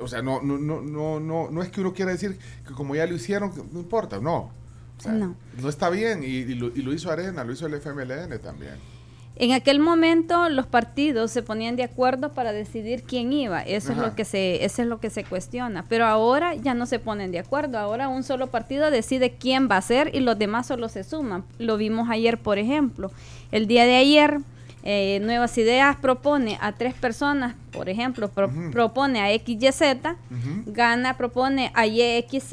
[0.00, 2.94] o sea, no, no, no, no, no, no es que uno quiera decir que como
[2.94, 4.50] ya lo hicieron, no importa, no.
[5.06, 5.36] no.
[5.60, 5.68] no.
[5.68, 8.74] está bien y, lo, y, lo, hizo Arena, lo hizo el FMLN también.
[9.36, 13.98] En aquel momento los partidos se ponían de acuerdo para decidir quién iba, eso es
[13.98, 17.32] lo que se eso es lo que se cuestiona, pero ahora ya no se ponen
[17.32, 20.88] de acuerdo, ahora un solo partido decide quién va a ser y los demás solo
[20.88, 21.44] se suman.
[21.58, 23.10] Lo vimos ayer, por ejemplo.
[23.50, 24.40] El día de ayer
[24.86, 28.30] eh, Nuevas Ideas propone a tres personas, por ejemplo,
[28.70, 29.80] propone a XYZ,
[30.66, 32.52] Gana propone a YXZ,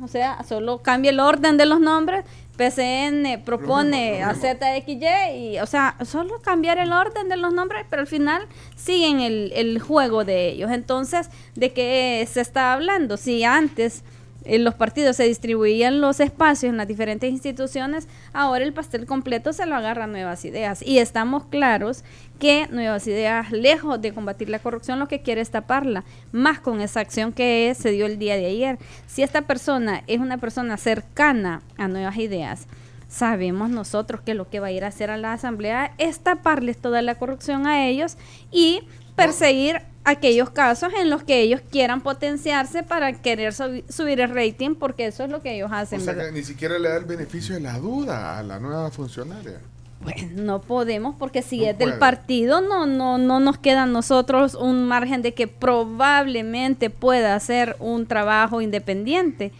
[0.00, 2.24] o sea, solo cambia el orden de los nombres,
[2.56, 8.02] PCN propone a ZXY, y, o sea, solo cambiar el orden de los nombres, pero
[8.02, 8.46] al final
[8.76, 10.70] siguen el, el juego de ellos.
[10.70, 13.16] Entonces, ¿de qué se está hablando?
[13.16, 14.04] Si antes
[14.44, 19.52] en los partidos se distribuían los espacios en las diferentes instituciones, ahora el pastel completo
[19.52, 20.82] se lo agarra Nuevas Ideas.
[20.82, 22.04] Y estamos claros
[22.38, 26.80] que Nuevas Ideas, lejos de combatir la corrupción, lo que quiere es taparla, más con
[26.80, 28.78] esa acción que se dio el día de ayer.
[29.06, 32.66] Si esta persona es una persona cercana a Nuevas Ideas,
[33.08, 36.78] sabemos nosotros que lo que va a ir a hacer a la Asamblea es taparles
[36.78, 38.16] toda la corrupción a ellos
[38.50, 38.82] y
[39.16, 45.06] perseguir aquellos casos en los que ellos quieran potenciarse para querer subir el rating, porque
[45.06, 46.00] eso es lo que ellos hacen.
[46.00, 48.90] O sea, que ni siquiera le da el beneficio de la duda a la nueva
[48.90, 49.60] funcionaria.
[50.02, 54.54] Pues no podemos, porque si es del partido, no, no, no nos queda a nosotros
[54.54, 59.50] un margen de que probablemente pueda hacer un trabajo independiente.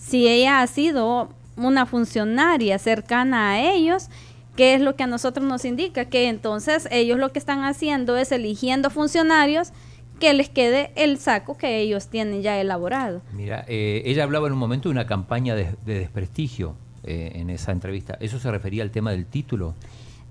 [0.00, 4.08] Si ella ha sido una funcionaria cercana a ellos,
[4.56, 6.06] ¿Qué es lo que a nosotros nos indica?
[6.06, 9.72] Que entonces ellos lo que están haciendo es eligiendo funcionarios
[10.18, 13.20] que les quede el saco que ellos tienen ya elaborado.
[13.32, 16.74] Mira, eh, ella hablaba en un momento de una campaña de, desprestigio.
[17.04, 18.16] eh, en esa entrevista.
[18.18, 19.74] ¿Eso se refería al tema del título?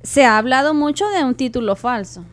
[0.03, 2.25] Se ha hablado mucho de un título falso.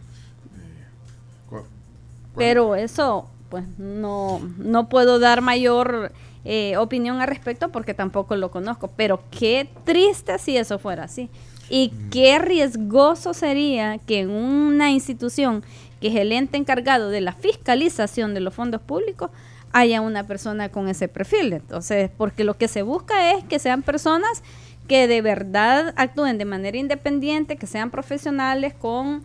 [2.34, 6.12] Pero eso, pues no, no puedo dar mayor
[6.44, 8.90] eh, opinión al respecto porque tampoco lo conozco.
[8.96, 11.30] Pero qué triste si eso fuera así.
[11.70, 12.10] Y mm.
[12.10, 15.64] qué riesgoso sería que en una institución
[16.00, 19.30] que es el ente encargado de la fiscalización de los fondos públicos
[19.72, 21.52] haya una persona con ese perfil.
[21.54, 24.42] Entonces, porque lo que se busca es que sean personas
[24.88, 29.22] que de verdad actúen de manera independiente, que sean profesionales con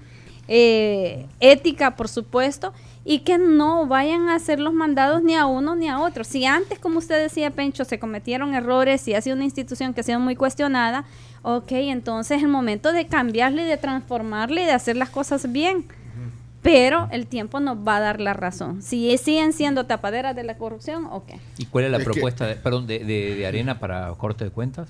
[0.48, 2.74] eh, ética, por supuesto,
[3.04, 6.24] y que no vayan a hacer los mandados ni a uno ni a otro.
[6.24, 10.02] Si antes, como usted decía, Pencho, se cometieron errores y ha sido una institución que
[10.02, 11.06] ha sido muy cuestionada,
[11.42, 15.86] ok, entonces es el momento de cambiarle, de transformarle y de hacer las cosas bien
[16.68, 18.82] pero el tiempo nos va a dar la razón.
[18.82, 21.30] Si siguen siendo tapaderas de la corrupción, ok.
[21.58, 24.90] ¿Y cuál es la propuesta de, perdón, de, de, Arena para corte de cuentas?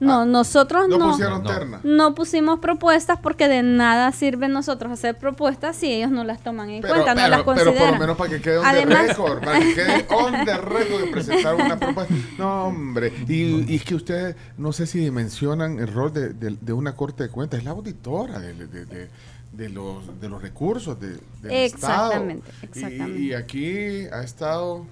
[0.00, 5.76] No, ah, nosotros no, no, no, pusimos propuestas porque de nada sirve nosotros hacer propuestas
[5.76, 7.74] si ellos no las toman en cuenta, no las consideran.
[7.74, 10.44] Pero por lo menos para que quede on Además, the record, para que quede on
[10.44, 12.14] the record de presentar una propuesta.
[12.38, 16.72] No, hombre, y, y, es que ustedes, no sé si dimensionan el rol de, de,
[16.72, 19.08] una corte de cuentas, es la auditora de, de
[19.52, 22.62] de los, de los recursos de, del exactamente, Estado.
[22.62, 23.20] Exactamente.
[23.20, 24.86] Y, aquí ha estado...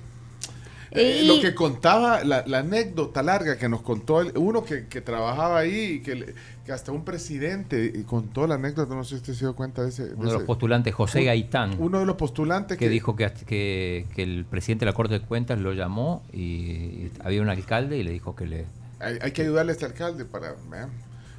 [0.90, 6.34] Eh, lo que contaba, la, anécdota larga que nos contó uno que, trabajaba ahí, que,
[6.64, 9.90] que hasta un presidente contó la anécdota, no sé si usted se dio cuenta de
[9.90, 10.14] ese...
[10.16, 11.76] Uno de, los postulantes, José Gaitán.
[11.78, 15.58] Uno de los postulantes que, dijo que, que, el presidente de la Corte de Cuentas
[15.58, 18.66] lo llamó y, había un alcalde y le dijo que le...
[18.98, 20.56] Hay, que ayudarle a este alcalde para...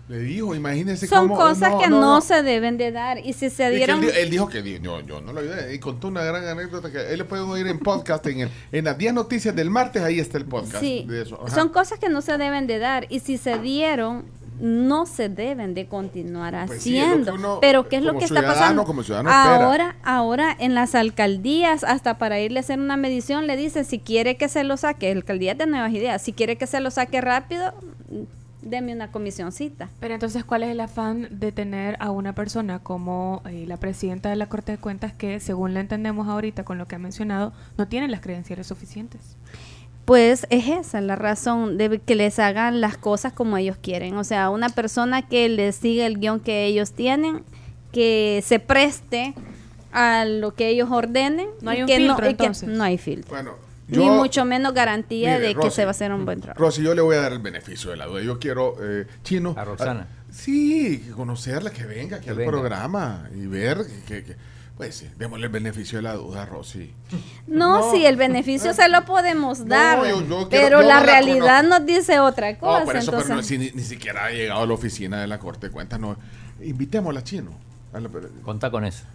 [0.08, 3.20] Le dijo, imagínese Son cosas que no, se deben de dar.
[3.26, 4.02] Y si se dieron.
[4.04, 5.76] Él, dijo que yo, yo no lo ayudé.
[5.76, 8.26] Y contó una gran anécdota que él le pueden oír en podcast.
[8.28, 10.80] en, en las 10 noticias del martes, ahí está el podcast.
[10.80, 11.06] Sí.
[11.54, 13.06] Son cosas que no se deben de dar.
[13.10, 14.24] Y si se dieron,
[14.60, 17.60] no se deben de continuar pues haciendo.
[17.60, 18.86] Pero ¿qué es lo que está pasando?
[19.30, 24.00] ahora, ahora en las alcaldías, hasta para irle a hacer una medición, le dice si
[24.00, 26.92] quiere que se lo saque, el alcaldía de Nuevas Ideas, si quiere que se lo
[26.92, 27.74] saque rápido,
[28.68, 29.90] deme una comisioncita.
[30.00, 34.30] Pero entonces, ¿cuál es el afán de tener a una persona como eh, la presidenta
[34.30, 37.54] de la Corte de Cuentas que, según le entendemos ahorita con lo que ha mencionado,
[37.78, 39.38] no tiene las credenciales suficientes?
[40.06, 44.16] Pues es esa la razón de que les hagan las cosas como ellos quieren.
[44.16, 47.44] O sea, una persona que les siga el guion que ellos tienen,
[47.92, 49.34] que se preste
[49.92, 51.50] a lo que ellos ordenen.
[51.62, 52.70] No hay un filtro, entonces.
[52.70, 53.36] no hay filtro.
[53.36, 56.62] Bueno, ni mucho menos garantía de que se va a hacer un buen trabajo.
[56.62, 58.22] Rosy, yo le voy a dar el beneficio de la duda.
[58.22, 59.56] Yo quiero, eh, Chino.
[59.58, 60.08] A Roxana.
[60.30, 64.36] sí, conocerla, que venga aquí al programa y ver que,
[64.76, 66.94] pues sí, démosle el beneficio de la duda, Rosy.
[67.48, 70.00] No, sí, el beneficio se lo podemos dar,
[70.50, 72.80] pero la realidad nos dice otra cosa.
[72.80, 75.74] No, por eso, pero ni, siquiera ha llegado a la oficina de la Corte de
[75.74, 76.00] Cuentas.
[76.00, 76.18] No.
[76.62, 77.52] Invitémosla, Chino.
[78.44, 79.06] Conta con eso.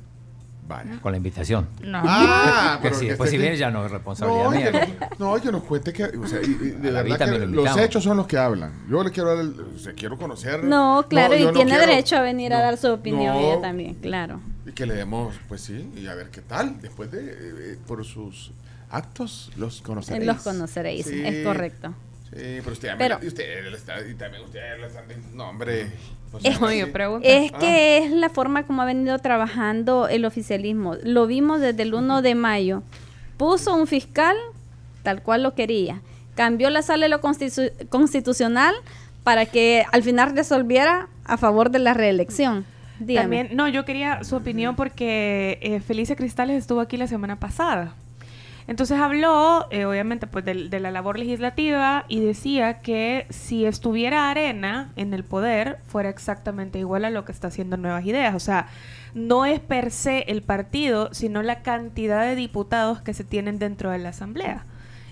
[1.03, 1.69] Con la invitación.
[1.83, 2.03] No.
[2.15, 5.09] Ah, pero sí, después si viene ya no es responsabilidad mía.
[5.19, 8.39] No, que nos cuente que, o sea, de verdad que los hechos son los que
[8.39, 8.73] hablan.
[8.89, 10.65] Yo le quiero dar, o sea, quiero conocer.
[10.65, 14.41] No, claro, y tiene derecho a venir a dar su opinión ella también, claro.
[14.67, 17.21] Y que le demos, pues sí, y a ver qué tal, después de,
[17.73, 18.53] eh, por sus
[18.91, 20.27] actos los conoceréis.
[20.27, 21.95] Los conoceréis, es correcto.
[22.35, 24.61] Sí, pero usted, pero, usted, está, y también usted,
[25.35, 26.57] no, hombre es,
[27.23, 30.97] es que es la forma como ha venido trabajando el oficialismo.
[31.03, 32.83] Lo vimos desde el 1 de mayo.
[33.37, 34.37] Puso un fiscal
[35.03, 36.01] tal cual lo quería.
[36.35, 38.75] Cambió la sala de lo constitucional
[39.25, 42.65] para que al final resolviera a favor de la reelección.
[43.15, 47.95] También, no, yo quería su opinión porque eh, Felicia Cristales estuvo aquí la semana pasada.
[48.67, 54.93] Entonces habló, eh, obviamente, pues de, la labor legislativa y decía que si estuviera Arena
[54.97, 58.35] en el poder, fuera exactamente igual a lo que está haciendo Nuevas Ideas.
[58.35, 58.69] O sea,
[59.15, 63.91] no es per se el partido, sino la cantidad de diputados que se tienen dentro
[63.91, 64.65] de la Asamblea.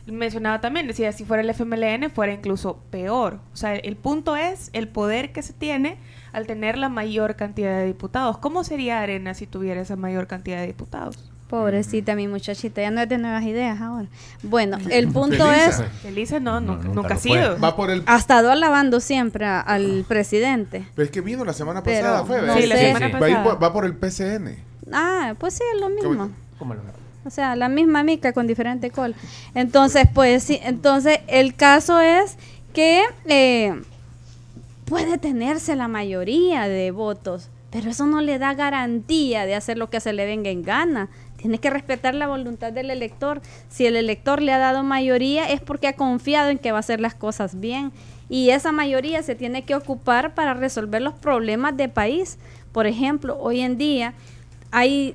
[0.06, 3.40] Mencionaba también, decía, si fuera el FMLN, fuera incluso peor.
[3.52, 5.98] O sea, el punto es el poder que se tiene
[6.32, 8.38] al tener la mayor cantidad de diputados.
[8.38, 11.29] ¿Cómo sería Arena si tuviera esa mayor cantidad de diputados?
[11.50, 14.06] Pobrecita mi muchachita, ya no es de nuevas ideas ahora.
[14.44, 15.82] Bueno, el punto es...
[16.02, 17.58] Felice no, nunca, ha sido.
[17.58, 18.04] Va por el...
[18.06, 20.86] Ha estado alabando siempre al presidente.
[20.94, 23.44] Pero es que vino la semana pasada, fue, sí, la semana pasada.
[23.44, 24.58] Va, va, por el PCN.
[24.92, 26.30] Ah, pues sí, es lo mismo.
[26.56, 26.82] ¿Cómo, lo
[27.24, 29.16] O sea, la misma mica con diferente col.
[29.56, 32.36] Entonces, pues sí, entonces el caso es
[32.72, 33.74] que eh,
[34.84, 39.90] puede tenerse la mayoría de votos, pero eso no le da garantía de hacer lo
[39.90, 41.08] que se le venga en gana
[41.40, 43.40] tiene que respetar la voluntad del elector.
[43.68, 46.80] Si el elector le ha dado mayoría es porque ha confiado en que va a
[46.80, 47.92] hacer las cosas bien.
[48.28, 52.38] Y esa mayoría se tiene que ocupar para resolver los problemas de país.
[52.72, 54.12] Por ejemplo, hoy en día
[54.70, 55.14] hay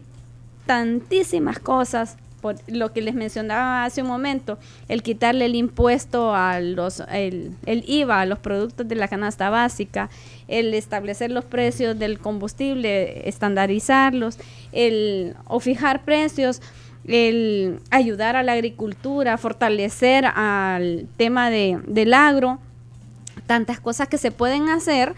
[0.66, 6.60] tantísimas cosas por lo que les mencionaba hace un momento, el quitarle el impuesto a
[6.60, 10.12] los, el, el, IVA a los productos de la canasta básica,
[10.48, 14.38] el establecer los precios del combustible, estandarizarlos,
[14.74, 16.62] el, o fijar precios,
[17.08, 22.60] el ayudar a la agricultura, fortalecer al tema de, del agro,
[23.48, 25.16] tantas cosas que se pueden hacer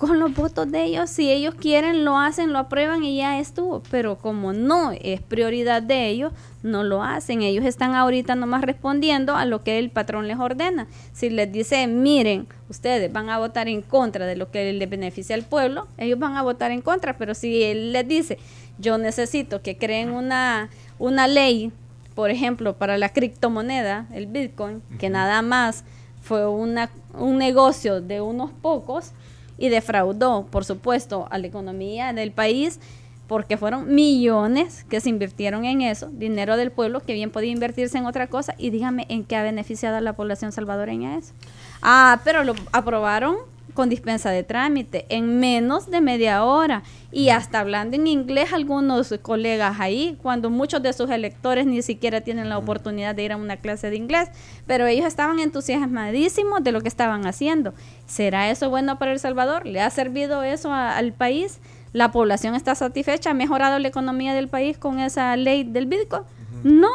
[0.00, 3.82] con los votos de ellos, si ellos quieren, lo hacen, lo aprueban y ya estuvo.
[3.90, 6.32] Pero como no es prioridad de ellos,
[6.62, 7.42] no lo hacen.
[7.42, 10.86] Ellos están ahorita nomás respondiendo a lo que el patrón les ordena.
[11.12, 15.34] Si les dice, miren, ustedes van a votar en contra de lo que les beneficia
[15.34, 17.18] al pueblo, ellos van a votar en contra.
[17.18, 18.38] Pero si él les dice,
[18.78, 21.72] yo necesito que creen una, una ley,
[22.14, 25.84] por ejemplo, para la criptomoneda, el Bitcoin, que nada más
[26.22, 29.12] fue una, un negocio de unos pocos,
[29.60, 32.80] y defraudó, por supuesto, a la economía del país
[33.28, 37.96] porque fueron millones que se invirtieron en eso, dinero del pueblo que bien podía invertirse
[37.96, 41.32] en otra cosa y dígame en qué ha beneficiado a la población salvadoreña eso.
[41.80, 43.36] Ah, pero lo aprobaron
[43.80, 46.82] con dispensa de trámite en menos de media hora.
[47.10, 52.20] Y hasta hablando en inglés algunos colegas ahí cuando muchos de sus electores ni siquiera
[52.20, 54.28] tienen la oportunidad de ir a una clase de inglés.
[54.66, 57.72] Pero ellos estaban entusiasmadísimos de lo que estaban haciendo.
[58.06, 59.64] ¿será eso bueno para El Salvador?
[59.64, 61.58] ¿le ha servido eso al país?
[61.94, 63.30] ¿la población está satisfecha?
[63.30, 66.24] ¿ha mejorado la economía del país con esa ley del Bitcoin?
[66.64, 66.90] no,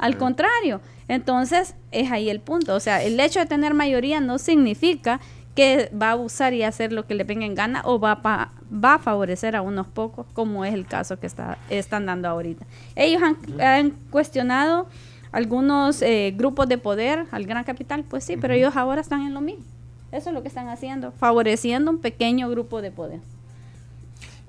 [0.00, 0.80] al contrario.
[1.06, 2.74] Entonces es ahí el punto.
[2.74, 5.20] O sea el hecho de tener mayoría no significa
[5.58, 8.94] que va a abusar y hacer lo que le venga en gana o va, va
[8.94, 12.64] a favorecer a unos pocos, como es el caso que está, están dando ahorita.
[12.94, 13.20] Ellos
[13.58, 14.86] han, cuestionado
[15.32, 19.34] algunos eh, grupos de poder al gran capital, pues sí, pero ellos ahora están en
[19.34, 19.64] lo mismo.
[20.12, 23.18] Eso es lo que están haciendo, favoreciendo un pequeño grupo de poder.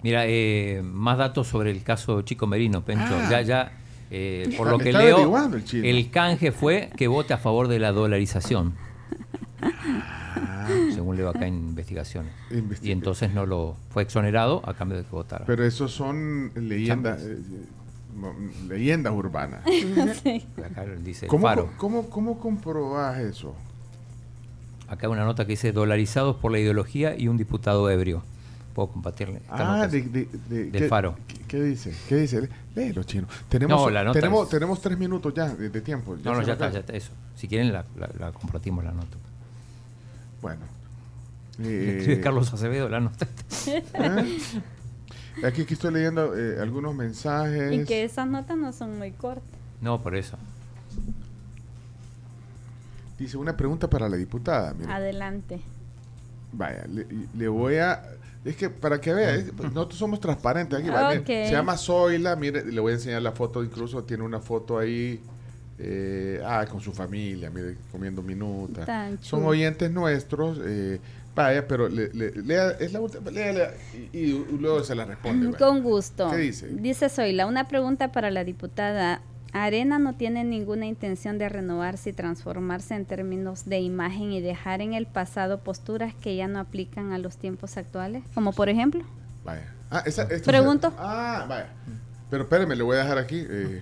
[0.04, 3.16] Mira, eh, más datos sobre el caso Chico Merino, Pencho.
[3.16, 3.28] Ah.
[3.32, 3.72] Ya, ya,
[4.12, 5.36] eh, por lo que leo,
[5.74, 8.76] el canje fue que vote a favor de la dolarización.
[10.94, 12.32] Según leo acá en investigaciones.
[12.82, 15.46] y entonces no lo fue exonerado a cambio de que votara.
[15.46, 17.38] Pero eso son leyendas eh,
[18.68, 19.64] leyendas urbanas.
[21.04, 21.72] dice ¿Cómo, Faro.
[21.78, 23.56] ¿cómo, ¿Cómo comprobás eso?
[24.88, 28.24] Acá hay una nota que dice dolarizados por la ideología y un diputado ebrio.
[28.74, 29.42] Puedo compartirle.
[29.50, 31.16] Ah, de, de, Faro.
[31.48, 31.96] ¿qué, dice?
[32.08, 32.50] ¿Qué dice?
[32.76, 33.28] Léelo, chino.
[33.50, 36.16] Tenemos, tenemos, tenemos tres minutos ya de, tiempo.
[36.24, 37.12] no, no, ya está, ya está, eso.
[37.36, 37.86] Si quieren la,
[38.18, 39.18] la compartimos la nota.
[40.42, 40.62] Bueno.
[41.62, 43.28] Eh, Carlos Acevedo la nota.
[43.68, 44.38] ¿Eh?
[45.44, 47.72] Aquí, estoy leyendo eh, algunos mensajes.
[47.74, 49.50] Y que esas notas no son muy cortas.
[49.82, 50.38] No, por eso.
[53.18, 54.74] Dice una pregunta para la diputada.
[54.88, 55.60] Adelante.
[56.52, 58.04] Vaya, le, voy a...
[58.46, 59.38] Es que para que vea,
[59.74, 60.90] nosotros somos transparentes aquí.
[61.28, 65.22] Se llama Zoila, mire, le voy a enseñar la foto, incluso tiene una foto ahí
[65.82, 68.88] eh, ah, con su familia, mire, comiendo minutas.
[69.22, 70.60] Son oyentes nuestros.
[70.62, 71.00] Eh,
[71.34, 73.00] vaya, pero lea, es la
[73.32, 73.74] lea,
[74.12, 75.58] y, luego se la responde.
[75.58, 76.30] Con gusto.
[76.32, 76.68] ¿Qué dice?
[76.68, 79.22] Dice Zoila, una pregunta para la diputada.
[79.54, 84.82] Arena no tiene ninguna intención de renovarse y transformarse en términos de imagen y dejar
[84.82, 89.04] en el pasado posturas que ya no aplican a los tiempos actuales, como por ejemplo.
[89.46, 89.74] Vaya.
[89.90, 90.94] Ah, esa, Pregunto.
[90.98, 91.70] ah, vaya.
[92.30, 93.44] Pero espéreme, le voy a dejar aquí.
[93.50, 93.82] Eh,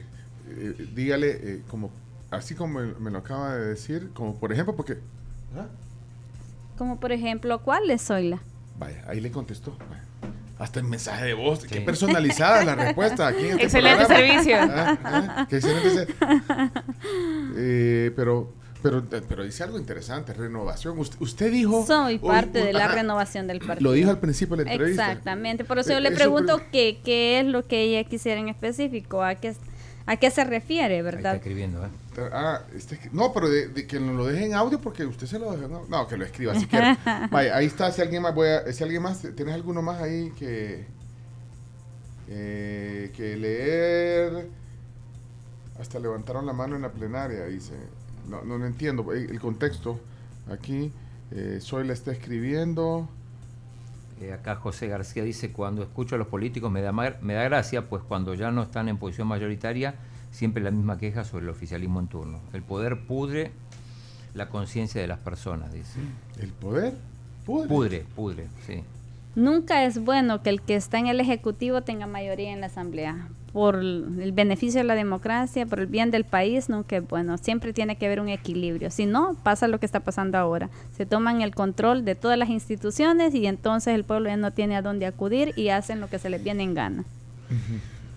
[0.50, 1.92] eh, dígale, eh, como
[2.32, 4.98] así como me, lo acaba de decir, como por ejemplo, porque...
[5.56, 5.68] ¿ah?
[6.78, 8.40] Como por ejemplo, ¿cuál es Zoila?
[8.78, 9.76] Vaya, ahí le contestó.
[10.60, 11.66] Hasta el mensaje de voz.
[11.66, 14.58] Qué personalizada la respuesta aquí en este Excelente servicio.
[14.60, 14.98] ¿Ah?
[15.04, 15.48] ¿Ah?
[15.50, 16.14] Qué excelente.
[17.60, 21.00] Eh, pero, pero, pero dice algo interesante, renovación.
[21.00, 21.86] Usted, dijo...
[21.86, 23.90] Soy parte de la renovación del partido.
[23.90, 25.12] Lo dijo al principio de la entrevista.
[25.12, 25.64] Exactamente.
[25.64, 29.24] Por eso yo le pregunto qué, qué es lo que ella quisiera en específico.
[29.24, 29.56] ¿A qué,
[30.08, 31.36] ¿A qué se refiere, verdad?
[31.36, 31.90] está escribiendo, ¿eh?
[32.32, 35.52] Ah, este, no, pero de, que nos lo deje en audio porque usted se lo
[35.52, 35.68] deja.
[35.68, 36.98] No, no que lo escriba si quiere.
[37.30, 37.92] Vaya, ahí está.
[37.92, 40.86] Si alguien más, voy a, si alguien más, ¿tienes alguno más ahí que,
[42.30, 44.48] eh, que leer?
[45.78, 47.74] Hasta levantaron la mano en la plenaria, dice.
[48.28, 50.00] No, no, entiendo el contexto.
[50.50, 50.92] Aquí,
[51.32, 53.10] eh, Soy le está escribiendo.
[54.22, 57.88] Eh, acá José García dice, cuando escucho a los políticos me da, me da gracia,
[57.88, 59.96] pues cuando ya no están en posición mayoritaria,
[60.32, 62.40] siempre la misma queja sobre el oficialismo en turno.
[62.54, 63.52] El poder pudre
[64.34, 66.00] la conciencia de las personas, dice.
[66.40, 66.94] ¿El poder?
[67.46, 67.68] Pudre.
[67.68, 68.84] Pudre, pudre, sí.
[69.36, 73.30] nunca es bueno que el que está en el Ejecutivo tenga mayoría en la Asamblea.
[73.58, 77.40] Por el beneficio de la democracia, por el bien del país, nunca es bueno.
[77.40, 78.92] Siempre tiene que haber un equilibrio.
[78.92, 80.70] Si no, pasa lo que está pasando ahora.
[80.96, 84.76] Se toman el control de todas las instituciones y entonces el pueblo ya no tiene
[84.76, 87.04] a dónde acudir y hacen lo que se les viene en gana.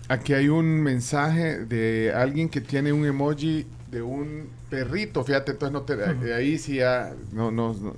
[0.09, 5.73] Aquí hay un mensaje de alguien que tiene un emoji de un perrito, fíjate, entonces
[5.73, 7.95] no te, ahí sí ya, no, no, no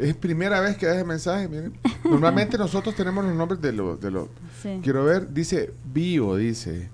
[0.00, 1.74] es primera vez que da ese mensaje, miren.
[2.04, 4.00] Normalmente nosotros tenemos los nombres de los...
[4.00, 4.28] De lo,
[4.82, 6.88] Quiero ver, dice vivo, dice.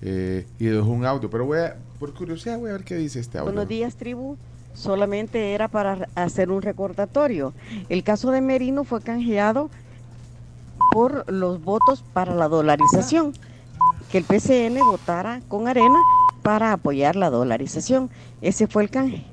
[0.00, 3.20] Eh, y es un audio, pero voy a, por curiosidad voy a ver qué dice
[3.20, 3.52] este audio.
[3.52, 4.36] Buenos días, tribu.
[4.74, 7.52] Solamente era para hacer un recordatorio.
[7.88, 9.70] El caso de Merino fue canjeado
[10.92, 13.32] por los votos para la dolarización.
[14.10, 15.98] Que el PCN votara con arena
[16.42, 18.10] para apoyar la dolarización.
[18.40, 19.24] Ese fue el canje.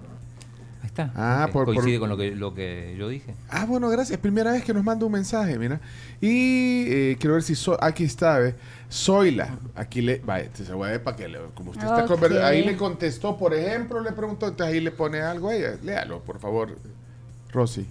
[1.15, 3.33] Ah, por, coincide con lo que, lo que yo dije.
[3.49, 4.19] Ah, bueno, gracias.
[4.19, 5.79] Primera vez que nos manda un mensaje, mira.
[6.21, 8.55] Y eh, quiero ver si aquí está, ¿ve?
[8.91, 9.55] Zoila.
[9.75, 10.19] Aquí le.
[10.19, 14.11] Vaya, se voy para que le, como usted está Ahí le contestó, por ejemplo, le
[14.11, 15.77] preguntó, entonces ahí le pone algo a ella.
[15.83, 16.77] Léalo, por favor,
[17.51, 17.87] Rosy.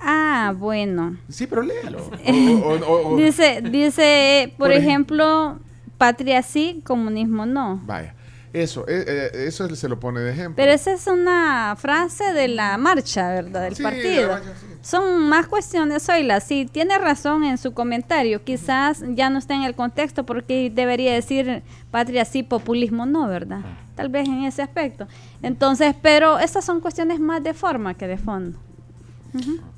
[0.00, 1.16] Ah, bueno.
[1.28, 2.10] Sí, pero léalo.
[3.16, 5.58] dice, dice, por, ejemplo,
[5.98, 7.80] patria sí, comunismo no.
[7.84, 8.14] Vaya.
[8.52, 10.56] Eso, eh, eh, eso se lo pone de ejemplo.
[10.56, 13.62] Pero esa es una frase de la marcha, ¿verdad?
[13.62, 14.38] Del partido.
[14.82, 16.38] Son más cuestiones, Zoila.
[16.40, 21.14] Si tiene razón en su comentario, quizás ya no está en el contexto porque debería
[21.14, 23.60] decir patria sí, populismo no, ¿verdad?
[23.94, 25.06] Tal vez en ese aspecto.
[25.42, 28.58] Entonces, pero estas son cuestiones más de forma que de fondo.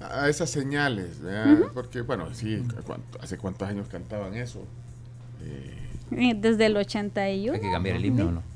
[0.01, 1.21] A esas señales,
[1.75, 2.61] porque bueno, sí,
[3.21, 4.67] ¿hace cuántos años cantaban eso?
[6.11, 7.53] Eh, Desde el 81.
[7.55, 8.54] Hay que cambiar el himno, ¿no?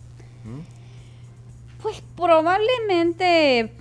[1.83, 3.73] Pues probablemente,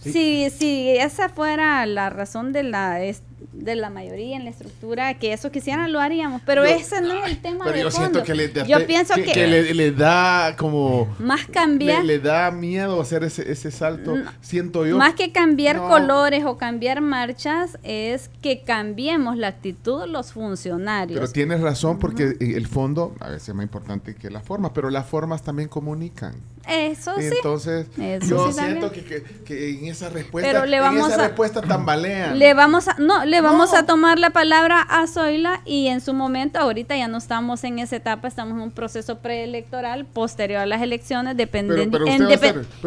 [0.00, 3.04] si, si esa fuera la razón de la
[3.52, 7.30] de la mayoría en la estructura, que eso quisieran lo haríamos, pero ese no es
[7.30, 8.10] el tema pero de yo fondo.
[8.10, 13.24] Siento que le, yo pienso que, le, da como más cambiar le, da miedo hacer
[13.24, 14.96] ese, ese salto, siento yo.
[14.96, 21.18] Más que cambiar colores o cambiar marchas es que cambiemos la actitud de los funcionarios.
[21.18, 24.90] Pero tienes razón porque el fondo a veces es más importante que la forma, pero
[24.90, 26.34] las formas también comunican.
[26.68, 27.30] Eso sí.
[27.36, 27.86] Entonces,
[28.28, 32.38] yo siento que, que, en esa respuesta, le vamos en esa a, respuesta tambalean.
[32.38, 36.12] Le vamos a, no, le vamos a tomar la palabra a Zoila y en su
[36.14, 40.66] momento, ahorita ya no estamos en esa etapa, estamos en un proceso preelectoral posterior a
[40.66, 41.98] las elecciones, dependiendo.
[41.98, 42.04] Pero,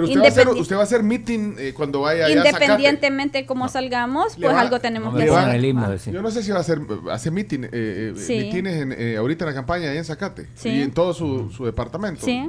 [0.04, 5.16] usted, va a hacer, meeting eh, cuando vaya Independientemente de cómo salgamos, pues algo tenemos
[5.16, 6.14] que hacer.
[6.14, 6.80] yo no sé si va a hacer,
[7.12, 11.52] hacer meeting, eh, eh ahorita en la campaña allá en Zacate y en todo su,
[11.52, 12.26] su departamento.
[12.26, 12.48] Sí.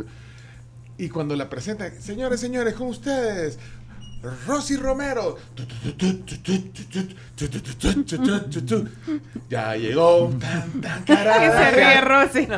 [0.97, 3.59] Y cuando la presenta, señores, señores, con ustedes,
[4.47, 5.37] Rosy Romero.
[9.51, 10.31] Ya llegó.
[10.41, 12.49] Tan, tan, Que se ríe Rosy.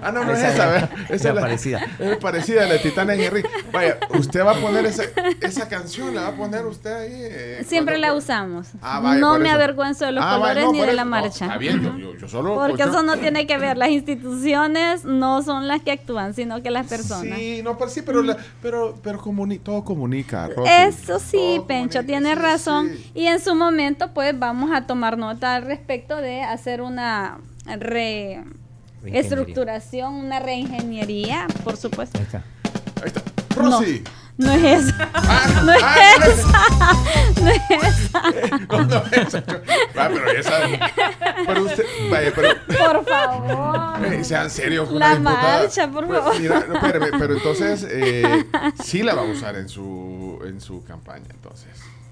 [0.00, 0.84] Ah, no, no es esa.
[1.08, 1.80] Esa es la, parecida.
[1.98, 3.42] Es parecida a la de Titana y Henry.
[3.72, 5.04] Vaya, usted va a poner esa,
[5.40, 7.12] esa canción, la va a poner usted ahí.
[7.12, 8.68] Eh, Siempre la usamos.
[8.82, 11.46] Ah, vaya, no me avergüenzo de los ah, colores ni de la marcha.
[11.46, 12.54] está bien, yo, yo, solo.
[12.54, 13.76] Porque eso no tiene que ver.
[13.76, 17.38] Las instituciones no son las que actúan, sino que las personas.
[17.38, 18.22] Sí, no, pero sí, pero,
[18.62, 19.18] pero, pero
[19.64, 20.48] todo comunica.
[20.68, 22.90] Eso sí, Pencho, tiene razón.
[23.14, 28.44] Y en su momento, pues vamos a tomar nota al respecto de hacer una re
[29.04, 32.18] estructuración, una reingeniería, por supuesto.
[32.18, 32.44] Ahí está.
[33.02, 33.22] Ahí está.
[33.54, 34.02] Rosy.
[34.04, 35.10] No, es esa.
[35.14, 37.42] Ah, no, es ah, esa.
[37.42, 38.22] no es esa.
[38.68, 39.44] No, no es esa.
[39.96, 40.60] Ah, pero esa.
[41.46, 41.84] Pero usted.
[42.10, 42.48] Vaya, pero.
[42.66, 44.06] Por favor.
[44.06, 46.40] Eh, sean serios con la, la marcha, por pues, favor.
[46.40, 48.46] Mira, no, espérame, pero entonces eh,
[48.84, 51.70] sí la va a usar en su, en su campaña, entonces.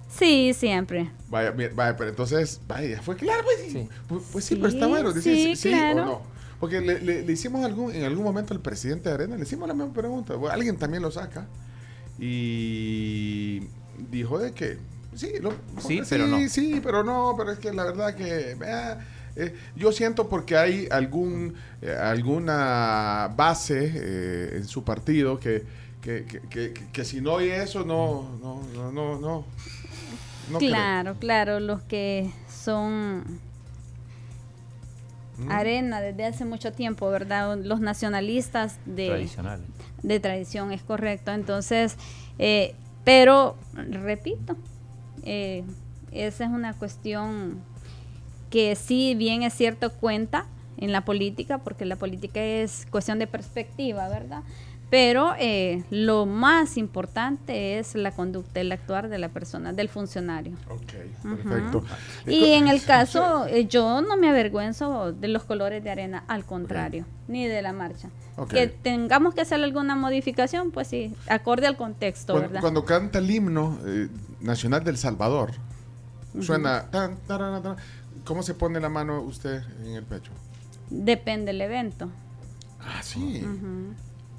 [0.08, 1.10] Sí, siempre.
[1.28, 3.88] Vaya, vaya, pero entonces, vaya, fue claro, pues sí.
[4.08, 5.12] Pues, pues sí, pero está bueno.
[5.12, 6.02] Dice, sí, sí, claro.
[6.02, 6.36] o no.
[6.58, 9.74] Porque le, le, hicimos algún, en algún momento al presidente de Arena, le hicimos la
[9.74, 10.34] misma pregunta.
[10.50, 11.46] alguien también lo saca.
[12.18, 13.62] Y
[14.10, 14.78] dijo de que
[15.14, 16.48] sí, lo, sí, pero no.
[16.48, 18.56] Sí, pero no, pero es que la verdad que
[19.36, 25.64] eh, yo siento porque hay algún eh, alguna base eh, en su partido que
[26.00, 28.62] que, que, que, si no hay eso no no
[28.92, 29.44] no no
[30.50, 33.40] no, claro claro los que son
[35.48, 37.58] arena desde hace mucho tiempo, ¿verdad?
[37.58, 39.28] Los nacionalistas de,
[40.02, 41.32] de tradición, es correcto.
[41.32, 41.96] Entonces,
[42.38, 42.74] eh,
[43.04, 44.56] pero, repito,
[45.24, 45.64] eh,
[46.12, 47.60] esa es una cuestión
[48.50, 50.46] que sí bien es cierto cuenta
[50.78, 54.42] en la política, porque la política es cuestión de perspectiva, ¿verdad?
[54.88, 60.52] Pero eh, lo más importante es la conducta, el actuar de la persona, del funcionario.
[60.70, 60.92] Ok,
[61.22, 61.84] perfecto.
[62.26, 66.44] Y en el caso, eh, yo no me avergüenzo de los colores de arena, al
[66.44, 68.10] contrario, ni de la marcha.
[68.50, 72.60] Que tengamos que hacer alguna modificación, pues sí, acorde al contexto, cuando, ¿verdad?
[72.60, 74.08] Cuando canta el himno eh,
[74.40, 75.52] nacional del Salvador,
[76.40, 76.86] suena...
[78.24, 80.32] ¿Cómo se pone la mano usted en el pecho?
[80.90, 82.08] Depende del evento.
[82.80, 83.44] Ah, sí.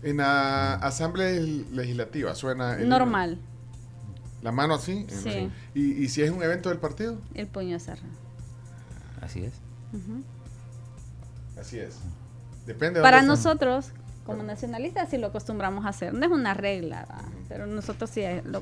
[0.03, 1.31] En la asamblea
[1.71, 2.77] legislativa suena...
[2.77, 3.39] Normal.
[4.41, 5.05] ¿La mano así?
[5.09, 5.51] Sí.
[5.73, 7.17] ¿Y, si es un evento del partido?
[7.33, 8.07] El puño cerrado.
[9.21, 9.53] Así es.
[11.59, 11.97] Así es.
[12.65, 13.01] Depende.
[13.01, 13.91] Para nosotros,
[14.25, 16.13] como nacionalistas, sí lo acostumbramos a hacer.
[16.13, 17.07] No es una regla,
[17.49, 18.61] pero nosotros sí, lo,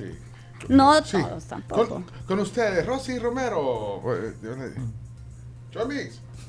[0.68, 2.02] No todos tampoco.
[2.26, 4.02] Con, ustedes, Rosy Romero.
[5.70, 6.20] Chomix.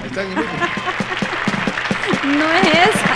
[0.00, 0.44] Ahí está en el
[2.24, 3.12] no es esa.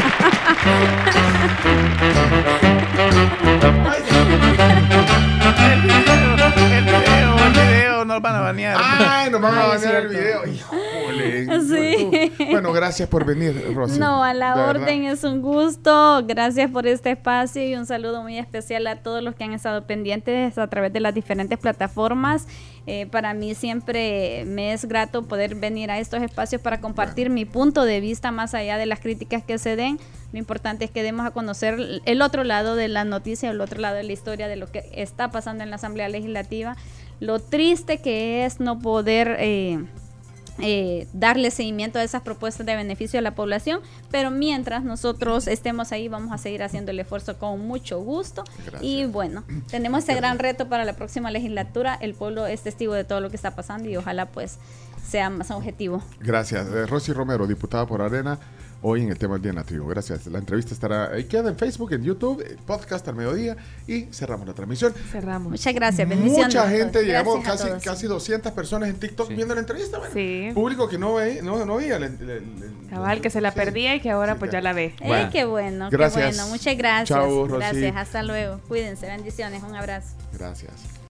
[8.17, 8.77] Nos van a banear.
[8.83, 10.47] Ay, nos van a banear el video.
[10.47, 11.47] Híjole.
[11.67, 12.33] Sí.
[12.51, 13.99] Bueno, gracias por venir, Rosy.
[13.99, 16.23] No, a la orden es un gusto.
[16.27, 19.87] Gracias por este espacio y un saludo muy especial a todos los que han estado
[19.87, 22.47] pendientes a través de las diferentes plataformas.
[22.87, 27.45] Eh, para mí siempre me es grato poder venir a estos espacios para compartir mi
[27.45, 29.99] punto de vista más allá de las críticas que se den.
[30.33, 33.81] Lo importante es que demos a conocer el otro lado de la noticia, el otro
[33.81, 36.77] lado de la historia de lo que está pasando en la Asamblea Legislativa.
[37.21, 39.37] Lo triste que es no poder...
[39.39, 39.85] Eh,
[40.59, 43.81] eh, darle seguimiento a esas propuestas de beneficio a la población,
[44.11, 48.43] pero mientras nosotros estemos ahí vamos a seguir haciendo el esfuerzo con mucho gusto.
[48.81, 53.05] Y bueno, tenemos ese gran reto para la próxima legislatura, el pueblo es testigo de
[53.05, 54.59] todo lo que está pasando y ojalá pues
[55.07, 56.03] sea más objetivo.
[56.21, 56.67] Gracias.
[56.69, 58.39] Eh, Rosy Romero, diputada por Arena
[58.83, 59.87] hoy en el tema del Día Nativo.
[59.87, 60.27] Gracias.
[60.27, 64.55] La entrevista estará, ahí queda en Facebook, en YouTube, podcast al mediodía y cerramos la
[64.55, 64.95] transmisión.
[65.11, 65.51] Cerramos.
[65.51, 66.55] Muchas gracias, bendiciones.
[66.55, 70.01] Mucha gente, llegamos casi, casi 200 personas en TikTok viendo la entrevista.
[70.13, 70.51] sí.
[70.55, 71.97] Público que no, ve, no, no veía.
[71.97, 72.17] El,
[72.91, 74.95] Cabal, que se la perdía y que ahora pues ya la ve.
[75.01, 76.23] Eh, qué bueno, gracias.
[76.25, 76.49] qué bueno.
[76.49, 77.09] Muchas gracias.
[77.09, 78.61] Chao, Gracias, hasta luego.
[78.69, 80.15] Cuídense, bendiciones, un abrazo.
[80.33, 80.96] Gracias.